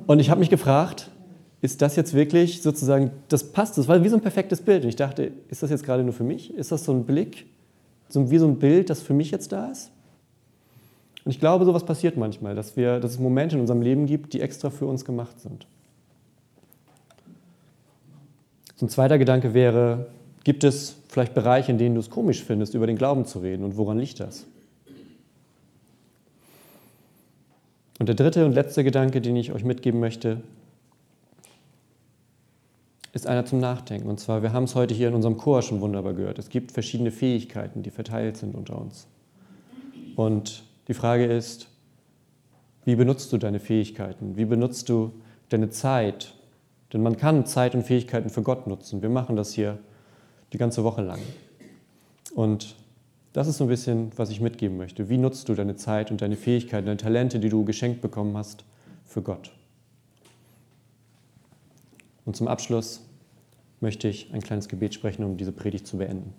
Und 0.07 0.21
ich 0.21 0.29
habe 0.29 0.41
mich 0.41 0.51
gefragt, 0.51 1.11
ist 1.63 1.81
das 1.81 1.97
jetzt 1.97 2.13
wirklich 2.13 2.61
sozusagen, 2.61 3.11
das 3.29 3.53
passt, 3.53 3.79
das 3.79 3.89
war 3.89 4.05
wie 4.05 4.09
so 4.11 4.17
ein 4.17 4.23
perfektes 4.23 4.61
Bild. 4.61 4.83
Und 4.83 4.91
ich 4.91 4.97
dachte, 4.97 5.33
ist 5.49 5.63
das 5.63 5.71
jetzt 5.71 5.83
gerade 5.83 6.03
nur 6.03 6.13
für 6.13 6.25
mich? 6.25 6.53
Ist 6.55 6.71
das 6.71 6.85
so 6.85 6.93
ein 6.93 7.05
Blick, 7.05 7.47
so 8.11 8.31
wie 8.31 8.37
so 8.37 8.47
ein 8.47 8.59
Bild, 8.59 8.91
das 8.91 9.01
für 9.01 9.15
mich 9.15 9.31
jetzt 9.31 9.51
da 9.51 9.71
ist? 9.71 9.91
Und 11.25 11.31
ich 11.31 11.41
glaube, 11.41 11.65
sowas 11.65 11.85
passiert 11.85 12.19
manchmal, 12.19 12.55
dass, 12.55 12.77
wir, 12.77 13.01
dass 13.01 13.13
es 13.13 13.19
Momente 13.19 13.57
in 13.57 13.63
unserem 13.63 13.81
Leben 13.81 14.05
gibt, 14.05 14.35
die 14.35 14.43
extra 14.43 14.69
für 14.69 14.85
uns 14.85 15.07
gemacht 15.07 15.41
sind. 15.41 15.67
So 18.79 18.87
ein 18.87 18.91
zweiter 18.91 19.19
Gedanke 19.19 19.55
wäre, 19.55 20.07
gibt 20.45 20.63
es 20.63 20.95
vielleicht 21.09 21.35
Bereiche, 21.35 21.73
in 21.73 21.79
denen 21.79 21.97
du 21.97 22.01
es 22.01 22.11
komisch 22.11 22.45
findest, 22.45 22.75
über 22.75 22.87
den 22.87 22.97
Glauben 22.97 23.27
zu 23.27 23.41
reden 23.41 23.65
und 23.65 23.77
woran 23.77 23.99
liegt 23.99 24.21
das? 24.21 24.47
Und 27.99 28.07
der 28.09 28.15
dritte 28.15 28.47
und 28.47 28.53
letzte 28.53 28.85
Gedanke, 28.85 29.21
den 29.21 29.35
ich 29.35 29.51
euch 29.51 29.65
mitgeben 29.65 29.99
möchte, 29.99 30.43
ist 33.13 33.27
einer 33.27 33.45
zum 33.45 33.59
Nachdenken. 33.59 34.09
Und 34.09 34.21
zwar, 34.21 34.43
wir 34.43 34.53
haben 34.53 34.63
es 34.63 34.77
heute 34.77 34.95
hier 34.95 35.09
in 35.09 35.15
unserem 35.15 35.39
Chor 35.39 35.63
schon 35.63 35.81
wunderbar 35.81 36.15
gehört. 36.15 36.39
Es 36.39 36.49
gibt 36.49 36.71
verschiedene 36.71 37.11
Fähigkeiten, 37.11 37.83
die 37.83 37.91
verteilt 37.91 38.37
sind 38.37 38.55
unter 38.55 38.81
uns. 38.81 39.09
Und 40.15 40.63
die 40.87 40.95
Frage 40.95 41.25
ist, 41.25 41.67
wie 42.85 42.95
benutzt 42.95 43.33
du 43.33 43.39
deine 43.39 43.59
Fähigkeiten? 43.59 44.37
Wie 44.37 44.45
benutzt 44.45 44.89
du 44.89 45.11
deine 45.49 45.71
Zeit, 45.71 46.35
denn 46.93 47.03
man 47.03 47.17
kann 47.17 47.47
Zeit 47.47 47.75
und 47.75 47.83
Fähigkeiten 47.85 48.31
für 48.31 48.43
Gott 48.43 48.67
nutzen. 48.67 49.03
Wir 49.03 49.11
machen 49.11 49.37
das 49.37 49.53
hier 49.53 49.79
die 50.53 50.59
ganze 50.59 50.85
Woche 50.85 51.03
lang. 51.03 51.21
Und 52.35 52.77
das 53.33 53.47
ist 53.47 53.59
so 53.59 53.65
ein 53.65 53.69
bisschen, 53.69 54.11
was 54.17 54.31
ich 54.31 54.41
mitgeben 54.41 54.77
möchte. 54.77 55.09
Wie 55.09 55.19
nutzt 55.19 55.49
du 55.49 55.55
deine 55.55 55.77
Zeit 55.77 56.11
und 56.11 56.23
deine 56.23 56.37
Fähigkeiten, 56.37 56.87
deine 56.87 56.97
Talente, 56.97 57.39
die 57.39 57.49
du 57.49 57.65
geschenkt 57.65 58.01
bekommen 58.01 58.37
hast, 58.37 58.65
für 59.05 59.23
Gott? 59.23 59.53
Und 62.25 62.37
zum 62.37 62.49
Abschluss 62.49 63.03
möchte 63.81 64.09
ich 64.09 64.33
ein 64.33 64.41
kleines 64.41 64.69
Gebet 64.69 64.95
sprechen, 64.95 65.25
um 65.25 65.37
diese 65.37 65.53
Predigt 65.53 65.87
zu 65.87 65.99
beenden. 65.99 66.35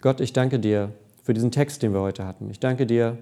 Gott, 0.00 0.20
ich 0.20 0.32
danke 0.32 0.58
dir 0.58 0.92
für 1.22 1.34
diesen 1.34 1.50
Text, 1.50 1.82
den 1.82 1.92
wir 1.92 2.00
heute 2.00 2.26
hatten. 2.26 2.50
Ich 2.50 2.58
danke 2.58 2.86
dir, 2.86 3.18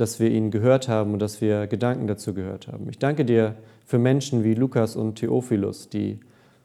dass 0.00 0.18
wir 0.18 0.30
ihn 0.30 0.50
gehört 0.50 0.88
haben 0.88 1.12
und 1.12 1.18
dass 1.18 1.40
wir 1.40 1.66
Gedanken 1.66 2.06
dazu 2.06 2.32
gehört 2.32 2.68
haben. 2.68 2.88
Ich 2.88 2.98
danke 2.98 3.24
dir 3.24 3.56
für 3.84 3.98
Menschen 3.98 4.44
wie 4.44 4.54
Lukas 4.54 4.96
und 4.96 5.16
Theophilus, 5.16 5.88
die 5.88 6.20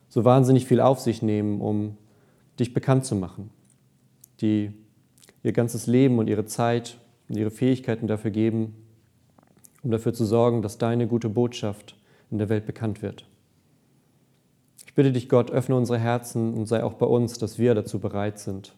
so 0.07 0.23
wahnsinnig 0.23 0.65
viel 0.65 0.79
auf 0.79 0.99
sich 0.99 1.21
nehmen, 1.21 1.59
um 1.59 1.97
dich 2.59 2.73
bekannt 2.73 3.05
zu 3.05 3.15
machen, 3.15 3.49
die 4.41 4.71
ihr 5.43 5.51
ganzes 5.51 5.87
Leben 5.87 6.17
und 6.19 6.27
ihre 6.27 6.45
Zeit 6.45 6.97
und 7.27 7.37
ihre 7.37 7.51
Fähigkeiten 7.51 8.07
dafür 8.07 8.31
geben, 8.31 8.75
um 9.83 9.91
dafür 9.91 10.13
zu 10.13 10.25
sorgen, 10.25 10.61
dass 10.61 10.77
deine 10.77 11.07
gute 11.07 11.29
Botschaft 11.29 11.97
in 12.31 12.37
der 12.37 12.49
Welt 12.49 12.65
bekannt 12.65 13.01
wird. 13.01 13.25
Ich 14.85 14.93
bitte 14.93 15.11
dich, 15.11 15.27
Gott, 15.27 15.51
öffne 15.51 15.75
unsere 15.75 15.99
Herzen 15.99 16.53
und 16.53 16.67
sei 16.67 16.83
auch 16.83 16.93
bei 16.93 17.05
uns, 17.05 17.37
dass 17.37 17.59
wir 17.59 17.75
dazu 17.75 17.99
bereit 17.99 18.39
sind 18.39 18.73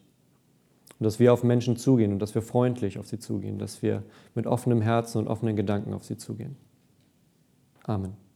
und 0.98 1.04
dass 1.04 1.18
wir 1.18 1.32
auf 1.32 1.44
Menschen 1.44 1.76
zugehen 1.76 2.12
und 2.12 2.18
dass 2.18 2.34
wir 2.34 2.42
freundlich 2.42 2.98
auf 2.98 3.06
sie 3.06 3.18
zugehen, 3.18 3.58
dass 3.58 3.82
wir 3.82 4.02
mit 4.34 4.46
offenem 4.46 4.80
Herzen 4.80 5.18
und 5.18 5.28
offenen 5.28 5.56
Gedanken 5.56 5.94
auf 5.94 6.04
sie 6.04 6.16
zugehen. 6.16 6.56
Amen. 7.84 8.27